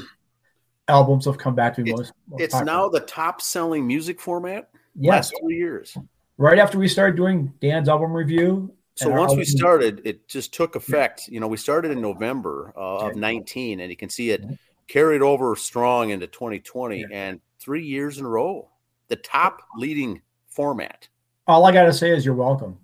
albums 0.89 1.25
have 1.25 1.39
come 1.39 1.55
back 1.55 1.75
to 1.75 1.83
be 1.83 1.91
most. 1.91 2.13
most 2.29 2.41
It's 2.41 2.55
popular. 2.55 2.73
now 2.73 2.89
the 2.89 3.01
top 3.01 3.41
selling 3.41 3.87
music 3.87 4.21
format 4.21 4.71
yes, 4.99 5.13
last 5.33 5.35
three 5.43 5.57
years. 5.57 5.97
right 6.39 6.59
after 6.59 6.79
we 6.79 6.89
started 6.89 7.17
doing 7.17 7.53
Dan's 7.61 7.89
album 7.89 8.13
review. 8.13 8.73
So 8.95 9.11
once 9.11 9.35
we 9.35 9.45
started, 9.45 10.01
it 10.05 10.27
just 10.27 10.55
took 10.55 10.75
effect. 10.75 11.29
You 11.29 11.39
know, 11.41 11.47
we 11.49 11.59
started 11.59 11.91
in 11.91 12.01
November 12.01 12.73
uh, 12.77 13.09
of 13.11 13.17
19, 13.17 13.81
and 13.81 13.91
you 13.91 13.97
can 13.97 14.09
see 14.09 14.31
it 14.31 14.43
Mhm. 14.43 14.59
carried 14.89 15.21
over 15.21 15.55
strong 15.55 16.11
into 16.11 16.27
2020 16.27 17.01
Yeah. 17.01 17.07
and 17.13 17.41
three 17.61 17.85
years 17.85 18.19
in 18.19 18.25
a 18.25 18.29
row. 18.29 18.71
The 19.09 19.17
top 19.17 19.61
leading 19.77 20.23
format. 20.49 21.09
all 21.49 21.65
I 21.67 21.73
gotta 21.73 21.93
say 21.93 22.11
is 22.11 22.25
you're 22.25 22.35
welcome. 22.35 22.79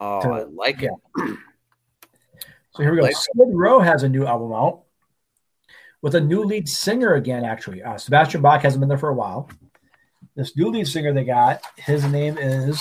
Oh, 0.00 0.20
To- 0.22 0.28
I 0.30 0.42
like 0.44 0.80
yeah. 0.80 0.88
it. 1.18 1.38
So 2.72 2.82
here 2.84 2.92
we 2.92 2.98
go. 2.98 3.02
Like- 3.04 3.16
Skid 3.16 3.48
Row 3.50 3.80
has 3.80 4.02
a 4.04 4.08
new 4.08 4.24
album 4.24 4.52
out 4.52 4.82
with 6.00 6.14
a 6.14 6.20
new 6.20 6.44
lead 6.44 6.68
singer 6.68 7.14
again. 7.14 7.44
Actually, 7.44 7.82
uh, 7.82 7.96
Sebastian 7.98 8.40
Bach 8.40 8.62
hasn't 8.62 8.80
been 8.80 8.88
there 8.88 8.98
for 8.98 9.08
a 9.08 9.14
while. 9.14 9.50
This 10.38 10.56
new 10.56 10.70
lead 10.70 10.86
singer 10.86 11.12
they 11.12 11.24
got, 11.24 11.62
his 11.74 12.04
name 12.04 12.38
is 12.38 12.80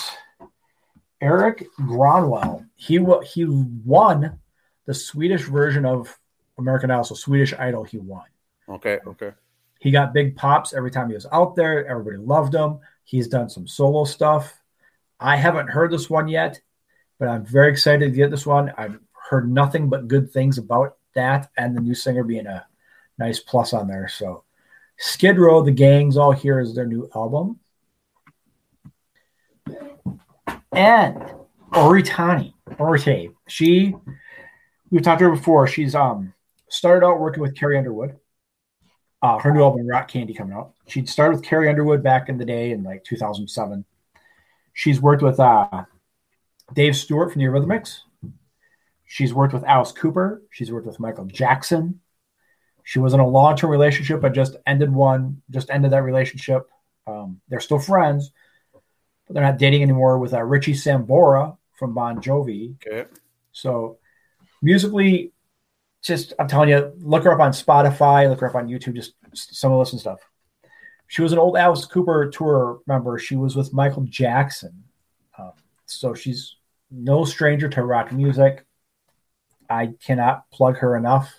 Erik 1.19 1.65
Grönwall. 1.79 2.67
He 2.75 3.03
he 3.25 3.45
won 3.45 4.37
the 4.85 4.93
Swedish 4.93 5.41
version 5.45 5.83
of 5.83 6.19
American 6.59 6.91
Idol, 6.91 7.03
so 7.03 7.15
Swedish 7.15 7.55
Idol. 7.55 7.83
He 7.83 7.97
won. 7.97 8.25
Okay, 8.69 8.99
okay. 9.07 9.31
He 9.79 9.89
got 9.89 10.13
big 10.13 10.35
pops 10.35 10.71
every 10.71 10.91
time 10.91 11.07
he 11.07 11.15
was 11.15 11.25
out 11.31 11.55
there. 11.55 11.87
Everybody 11.87 12.17
loved 12.17 12.53
him. 12.53 12.77
He's 13.05 13.27
done 13.27 13.49
some 13.49 13.67
solo 13.67 14.05
stuff. 14.05 14.61
I 15.19 15.35
haven't 15.35 15.71
heard 15.71 15.89
this 15.89 16.11
one 16.11 16.27
yet, 16.27 16.61
but 17.17 17.27
I'm 17.27 17.43
very 17.43 17.71
excited 17.71 18.05
to 18.05 18.15
get 18.15 18.29
this 18.29 18.45
one. 18.45 18.71
I've 18.77 18.99
heard 19.31 19.51
nothing 19.51 19.89
but 19.89 20.07
good 20.07 20.29
things 20.29 20.59
about 20.59 20.97
that 21.15 21.49
and 21.57 21.75
the 21.75 21.81
new 21.81 21.95
singer 21.95 22.23
being 22.23 22.45
a 22.45 22.67
nice 23.17 23.39
plus 23.39 23.73
on 23.73 23.87
there. 23.87 24.07
So, 24.09 24.43
Skid 24.97 25.37
Row, 25.37 25.61
the 25.61 25.71
gang's 25.71 26.17
all 26.17 26.31
here 26.31 26.59
is 26.59 26.75
their 26.75 26.87
new 26.87 27.09
album. 27.15 27.59
And 30.71 31.23
Oritani, 31.71 32.53
Orite, 32.71 33.33
she, 33.47 33.95
we've 34.89 35.01
talked 35.01 35.19
to 35.19 35.25
her 35.25 35.35
before. 35.35 35.67
She's 35.67 35.95
um 35.95 36.33
started 36.69 37.05
out 37.05 37.19
working 37.19 37.41
with 37.41 37.55
Carrie 37.55 37.77
Underwood 37.77 38.17
uh, 39.21 39.39
her 39.39 39.51
new 39.51 39.63
album 39.63 39.87
Rock 39.87 40.07
Candy 40.07 40.33
coming 40.33 40.55
out. 40.55 40.73
She'd 40.87 41.09
started 41.09 41.37
with 41.37 41.45
Carrie 41.45 41.69
Underwood 41.69 42.03
back 42.03 42.29
in 42.29 42.37
the 42.37 42.45
day 42.45 42.71
in 42.71 42.83
like 42.83 43.03
2007. 43.03 43.85
She's 44.73 45.01
worked 45.01 45.23
with 45.23 45.39
uh, 45.39 45.85
Dave 46.73 46.95
Stewart 46.95 47.31
from 47.31 47.41
the 47.41 47.47
Eurythmics. 47.47 47.99
She's 49.05 49.33
worked 49.33 49.53
with 49.53 49.63
Alice 49.63 49.91
Cooper. 49.91 50.43
She's 50.51 50.71
worked 50.71 50.85
with 50.85 50.99
Michael 50.99 51.25
Jackson. 51.25 52.01
She 52.87 52.99
was 52.99 53.13
in 53.13 53.19
a 53.19 53.27
long-term 53.27 53.69
relationship, 53.69 54.21
but 54.21 54.33
just 54.33 54.55
ended 54.65 54.89
one. 54.93 55.41
Just 55.49 55.69
ended 55.69 55.91
that 55.91 56.03
relationship. 56.03 56.69
Um, 57.05 57.41
they're 57.49 57.59
still 57.59 57.79
friends, 57.79 58.31
but 58.71 59.33
they're 59.33 59.43
not 59.43 59.57
dating 59.57 59.81
anymore. 59.83 60.19
With 60.19 60.33
uh, 60.33 60.41
Richie 60.41 60.71
Sambora 60.71 61.57
from 61.73 61.93
Bon 61.93 62.21
Jovi. 62.21 62.75
Okay. 62.75 63.09
So 63.51 63.97
musically, 64.61 65.33
just 66.01 66.31
I'm 66.39 66.47
telling 66.47 66.69
you, 66.69 66.93
look 66.99 67.25
her 67.25 67.33
up 67.33 67.41
on 67.41 67.51
Spotify, 67.51 68.29
look 68.29 68.39
her 68.39 68.47
up 68.47 68.55
on 68.55 68.69
YouTube, 68.69 68.95
just 68.95 69.15
some 69.35 69.73
of 69.73 69.79
listen 69.79 69.99
stuff. 69.99 70.21
She 71.07 71.21
was 71.21 71.33
an 71.33 71.39
old 71.39 71.57
Alice 71.57 71.83
Cooper 71.83 72.29
tour 72.29 72.79
member. 72.87 73.19
She 73.19 73.35
was 73.35 73.57
with 73.57 73.73
Michael 73.73 74.03
Jackson. 74.03 74.85
Um, 75.37 75.51
so 75.87 76.13
she's 76.13 76.55
no 76.89 77.25
stranger 77.25 77.67
to 77.67 77.83
rock 77.83 78.13
music. 78.13 78.65
I 79.69 79.95
cannot 80.01 80.49
plug 80.51 80.77
her 80.77 80.95
enough. 80.95 81.33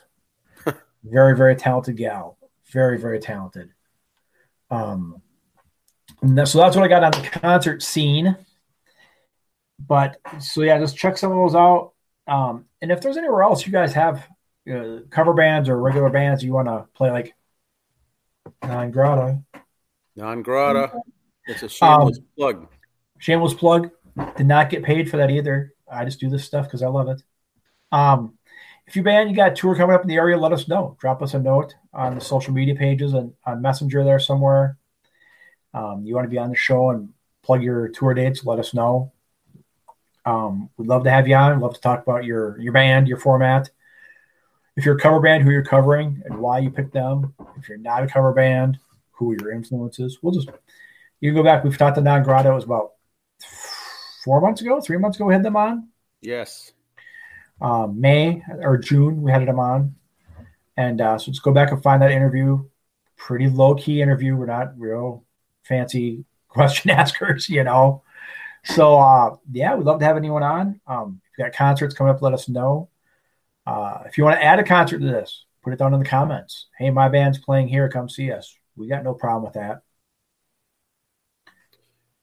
Very, 1.05 1.37
very 1.37 1.57
talented 1.57 1.97
gal. 1.97 2.37
Very, 2.73 2.99
very 2.99 3.19
talented. 3.21 3.71
Um, 4.71 5.23
that- 6.23 6.49
so 6.49 6.59
that's 6.59 6.77
what 6.77 6.85
I 6.85 6.89
got 6.89 7.05
on 7.05 7.13
the 7.13 7.29
concert 7.29 7.83
scene. 7.83 8.37
But 9.79 10.17
so 10.41 10.63
yeah, 10.63 10.79
just 10.79 10.97
check 10.97 11.17
some 11.17 11.31
of 11.33 11.37
those 11.39 11.55
out. 11.55 11.93
Um, 12.27 12.67
and 12.83 12.91
if 12.93 13.01
there's 13.01 13.17
anywhere 13.17 13.43
else 13.43 13.65
you 13.65 13.73
guys 13.73 13.95
have 13.95 14.27
uh, 14.71 14.99
cover 15.09 15.33
bands 15.33 15.69
or 15.69 15.79
regular 15.81 16.11
bands 16.11 16.43
you 16.45 16.53
want 16.53 16.69
to 16.69 16.87
play, 16.95 17.11
like 17.11 17.35
Non 18.63 18.91
Grata, 18.91 19.43
Non 20.17 20.43
grata. 20.43 20.93
It's 21.47 21.63
a 21.63 21.67
Um, 21.67 22.01
shameless 22.11 22.19
plug. 22.37 22.67
shameless 23.19 23.55
plug, 23.55 23.91
did 24.37 24.47
not 24.47 24.69
get 24.69 24.83
paid 24.83 25.11
for 25.11 25.17
that 25.19 25.31
either. 25.31 25.73
I 25.91 26.05
just 26.05 26.21
do 26.21 26.29
this 26.29 26.45
stuff 26.45 26.67
because 26.67 26.83
I 26.83 26.89
love 26.89 27.09
it. 27.09 27.23
Um, 27.93 28.37
if 28.89 28.97
you 28.97 29.03
band, 29.03 29.29
you 29.29 29.37
got 29.37 29.53
a 29.53 29.55
tour 29.55 29.77
coming 29.77 29.95
up 29.95 30.01
in 30.01 30.09
the 30.09 30.17
area, 30.17 30.39
let 30.39 30.53
us 30.53 30.67
know. 30.67 30.97
Drop 30.99 31.21
us 31.21 31.35
a 31.35 31.39
note 31.39 31.75
on 31.93 32.15
the 32.15 32.23
social 32.23 32.55
media 32.55 32.75
pages 32.75 33.13
and 33.13 33.35
on 33.45 33.61
Messenger 33.61 34.03
there 34.03 34.19
somewhere. 34.19 34.79
Um, 35.75 36.05
you 36.05 36.15
want 36.15 36.25
to 36.25 36.31
be 36.31 36.39
on 36.39 36.49
the 36.49 36.57
show 36.57 36.89
and 36.89 37.11
plug 37.43 37.63
your 37.63 37.89
tour 37.89 38.15
dates, 38.15 38.47
let 38.47 38.59
us 38.59 38.73
know. 38.73 39.13
Um, 40.25 40.71
we'd 40.79 40.89
love 40.89 41.05
to 41.05 41.11
have 41.11 41.29
you 41.29 41.35
on. 41.35 41.61
Love 41.61 41.75
to 41.75 41.81
talk 41.81 42.03
about 42.03 42.25
your 42.25 42.59
your 42.61 42.73
band, 42.73 43.09
your 43.09 43.19
format. 43.19 43.71
if 44.77 44.87
you're 44.87 44.97
a 44.97 45.01
cover 45.01 45.21
band, 45.21 45.43
who 45.43 45.51
you're 45.51 45.63
covering 45.63 46.23
and 46.25 46.39
why 46.39 46.59
you 46.59 46.71
picked 46.71 46.95
them. 46.95 47.35
If 47.59 47.69
you're 47.69 47.79
not 47.79 48.03
a 48.03 48.07
cover 48.07 48.33
band, 48.33 48.79
who 49.11 49.37
your 49.39 49.53
influences. 49.53 50.19
We'll 50.23 50.33
just 50.33 50.49
you 51.21 51.31
can 51.31 51.37
go 51.37 51.45
back. 51.45 51.63
We've 51.63 51.77
talked 51.77 51.97
to 51.97 52.03
Non 52.03 52.23
Grata. 52.23 52.51
It 52.51 52.55
was 52.55 52.65
about 52.65 52.93
four 54.25 54.41
months 54.41 54.63
ago, 54.63 54.81
three 54.81 54.99
months 54.99 55.19
ago. 55.19 55.27
We 55.27 55.35
had 55.35 55.43
them 55.43 55.57
on. 55.57 55.89
Yes. 56.23 56.73
Um, 57.61 58.01
May 58.01 58.43
or 58.63 58.77
June, 58.77 59.23
we 59.23 59.31
had 59.31 59.47
them 59.47 59.59
on, 59.59 59.95
and 60.77 61.01
uh, 61.01 61.19
so 61.19 61.33
just 61.33 61.43
go 61.43 61.53
back 61.53 61.73
and 61.73 61.83
find 61.83 62.03
that 62.03 62.13
interview. 62.13 62.65
Pretty 63.17 63.49
low 63.49 63.75
key 63.75 64.01
interview. 64.01 64.37
We're 64.37 64.47
not 64.47 64.79
real 64.79 65.25
fancy 65.65 66.25
question 66.49 66.91
askers, 66.91 67.49
you 67.49 67.65
know. 67.65 68.03
So 68.65 68.99
uh, 68.99 69.37
yeah, 69.51 69.75
we'd 69.75 69.87
love 69.87 70.01
to 70.01 70.05
have 70.05 70.17
anyone 70.17 70.43
on. 70.43 70.81
Um, 70.87 71.21
if 71.33 71.39
you 71.39 71.45
got 71.45 71.55
concerts 71.55 71.95
coming 71.95 72.15
up, 72.15 72.23
let 72.23 72.35
us 72.35 72.49
know. 72.49 72.89
Uh, 73.67 74.03
if 74.07 74.17
you 74.17 74.25
want 74.25 74.39
to 74.39 74.45
add 74.45 74.59
a 74.59 74.65
concert 74.65 75.01
to 75.01 75.07
this, 75.07 75.45
put 75.63 75.73
it 75.73 75.79
down 75.79 75.95
in 75.95 76.01
the 76.01 76.07
comments. 76.07 76.67
Hey, 76.79 76.91
my 76.91 77.09
band's 77.09 77.39
playing 77.39 77.69
here. 77.69 77.89
Come 77.89 78.09
see 78.09 78.33
us. 78.33 78.57
We 78.77 78.89
got 78.89 79.05
no 79.05 79.15
problem 79.15 79.45
with 79.45 79.55
that. 79.55 79.83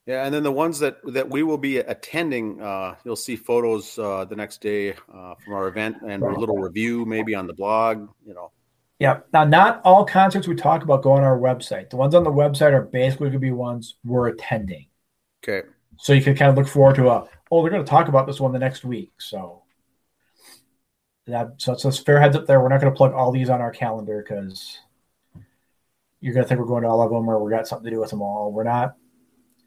Yeah, 0.06 0.26
and 0.26 0.34
then 0.34 0.44
the 0.44 0.52
ones 0.52 0.78
that 0.80 0.98
that 1.14 1.28
we 1.30 1.42
will 1.42 1.58
be 1.58 1.78
attending, 1.78 2.62
uh, 2.62 2.96
you'll 3.04 3.16
see 3.16 3.36
photos 3.36 3.98
uh, 3.98 4.26
the 4.26 4.36
next 4.36 4.62
day 4.62 4.92
uh, 4.92 5.34
from 5.44 5.54
our 5.54 5.68
event 5.68 5.98
and 6.08 6.22
a 6.22 6.40
little 6.40 6.58
review 6.58 7.06
maybe 7.06 7.34
on 7.34 7.48
the 7.48 7.54
blog. 7.54 8.08
You 8.26 8.36
know. 8.36 8.52
Yeah. 9.00 9.22
Now, 9.34 9.44
not 9.44 9.82
all 9.84 10.06
concerts 10.06 10.48
we 10.48 10.56
talk 10.56 10.84
about 10.84 11.02
go 11.02 11.12
on 11.14 11.24
our 11.24 11.38
website. 11.38 11.90
The 11.90 11.98
ones 11.98 12.14
on 12.14 12.24
the 12.24 12.32
website 12.32 12.72
are 12.74 12.84
basically 12.84 13.26
going 13.26 13.34
to 13.34 13.40
be 13.40 13.52
ones 13.52 13.96
we're 14.06 14.28
attending. 14.28 14.86
Okay. 15.44 15.68
So 15.98 16.14
you 16.14 16.22
can 16.22 16.36
kind 16.36 16.52
of 16.52 16.58
look 16.58 16.68
forward 16.68 16.96
to 16.98 17.10
a. 17.10 17.28
Oh, 17.52 17.62
they're 17.62 17.72
going 17.72 17.84
to 17.84 17.90
talk 17.90 18.08
about 18.08 18.28
this 18.28 18.40
one 18.40 18.52
the 18.52 18.60
next 18.60 18.86
week. 18.86 19.12
So 19.18 19.64
that 21.26 21.54
so 21.58 21.74
it's 21.74 21.86
a 21.86 21.92
fair 21.92 22.22
heads 22.22 22.36
up 22.36 22.46
there. 22.46 22.62
We're 22.62 22.70
not 22.70 22.80
going 22.80 22.94
to 22.94 22.98
plug 22.98 23.14
all 23.14 23.32
these 23.32 23.50
on 23.50 23.60
our 23.60 23.72
calendar 23.72 24.24
because 24.24 24.80
you're 26.22 26.34
going 26.34 26.44
to 26.44 26.48
think 26.48 26.60
we're 26.60 26.68
going 26.68 26.84
to 26.84 26.90
all 26.90 27.02
of 27.02 27.12
them 27.12 27.28
or 27.28 27.44
we 27.44 27.52
got 27.52 27.68
something 27.68 27.86
to 27.86 27.92
do 27.92 28.00
with 28.00 28.12
them 28.12 28.22
all. 28.22 28.52
We're 28.52 28.64
not 28.64 28.96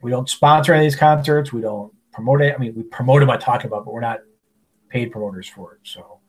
we 0.03 0.11
don't 0.11 0.29
sponsor 0.29 0.73
any 0.73 0.87
of 0.87 0.93
these 0.93 0.99
concerts. 0.99 1.53
We 1.53 1.61
don't 1.61 1.93
promote 2.13 2.43
it. 2.43 2.55
I 2.55 2.59
mean, 2.59 2.75
we 2.75 2.83
promote 2.85 3.23
it 3.23 3.27
by 3.27 3.37
talking 3.37 3.67
about, 3.67 3.81
it, 3.81 3.85
but 3.87 3.95
we're 3.95 4.01
not 4.01 4.21
paid 4.89 5.13
promoters 5.13 5.49
for 5.49 5.75
it. 5.75 5.81
So 5.83 6.21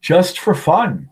just 0.00 0.38
for 0.38 0.54
fun. 0.54 1.10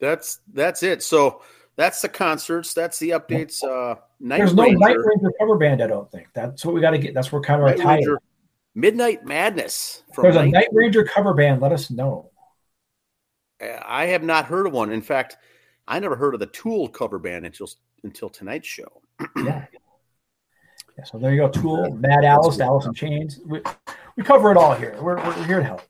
That's 0.00 0.40
that's 0.52 0.82
it. 0.82 1.02
So 1.02 1.42
that's 1.76 2.00
the 2.02 2.08
concerts. 2.08 2.72
That's 2.74 2.98
the 2.98 3.10
updates. 3.10 3.62
Uh, 3.62 3.96
Night 4.20 4.38
There's 4.38 4.54
Ranger. 4.54 4.78
no 4.78 4.86
Night 4.86 4.96
Ranger 4.96 5.32
cover 5.38 5.56
band. 5.56 5.82
I 5.82 5.86
don't 5.86 6.10
think 6.10 6.28
that's 6.34 6.64
what 6.64 6.74
we 6.74 6.80
got 6.80 6.90
to 6.90 6.98
get. 6.98 7.14
That's 7.14 7.30
where 7.30 7.42
kind 7.42 7.60
of 7.60 7.68
our 7.68 7.74
title. 7.74 8.16
Midnight 8.74 9.24
Madness. 9.24 10.02
There's 10.16 10.36
a 10.36 10.42
Night, 10.42 10.52
Night 10.52 10.68
Ranger 10.72 11.04
cover 11.04 11.34
band. 11.34 11.60
Let 11.60 11.72
us 11.72 11.90
know. 11.90 12.30
I 13.60 14.06
have 14.06 14.22
not 14.22 14.44
heard 14.44 14.66
of 14.66 14.72
one. 14.72 14.92
In 14.92 15.02
fact, 15.02 15.36
I 15.86 15.98
never 15.98 16.14
heard 16.14 16.34
of 16.34 16.40
the 16.40 16.46
Tool 16.46 16.88
cover 16.88 17.18
band 17.18 17.44
until 17.44 17.68
until 18.04 18.28
tonight's 18.28 18.68
show. 18.68 19.02
yeah. 19.36 19.66
Yeah, 20.98 21.04
so 21.04 21.18
there 21.18 21.32
you 21.32 21.38
go. 21.38 21.48
Tool, 21.48 21.92
Mad 21.92 22.24
Alice, 22.24 22.58
Alice 22.58 22.86
in 22.86 22.92
Chains. 22.92 23.38
We, 23.46 23.62
we 24.16 24.24
cover 24.24 24.50
it 24.50 24.56
all 24.56 24.74
here. 24.74 24.98
We're, 25.00 25.16
we're, 25.16 25.44
here 25.44 25.58
to 25.58 25.64
help. 25.64 25.82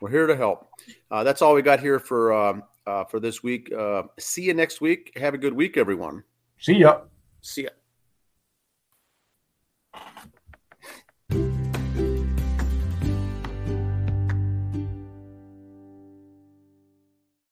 We're 0.00 0.10
here 0.10 0.26
to 0.26 0.36
help. 0.36 0.68
Uh, 1.10 1.24
that's 1.24 1.40
all 1.40 1.54
we 1.54 1.62
got 1.62 1.80
here 1.80 1.98
for 1.98 2.34
um, 2.34 2.62
uh, 2.86 3.04
for 3.04 3.18
this 3.18 3.42
week. 3.42 3.72
Uh, 3.72 4.02
see 4.18 4.42
you 4.42 4.52
next 4.52 4.82
week. 4.82 5.12
Have 5.16 5.32
a 5.32 5.38
good 5.38 5.54
week, 5.54 5.78
everyone. 5.78 6.22
See 6.58 6.74
ya. 6.74 7.00
See 7.40 7.62
ya. 7.62 7.70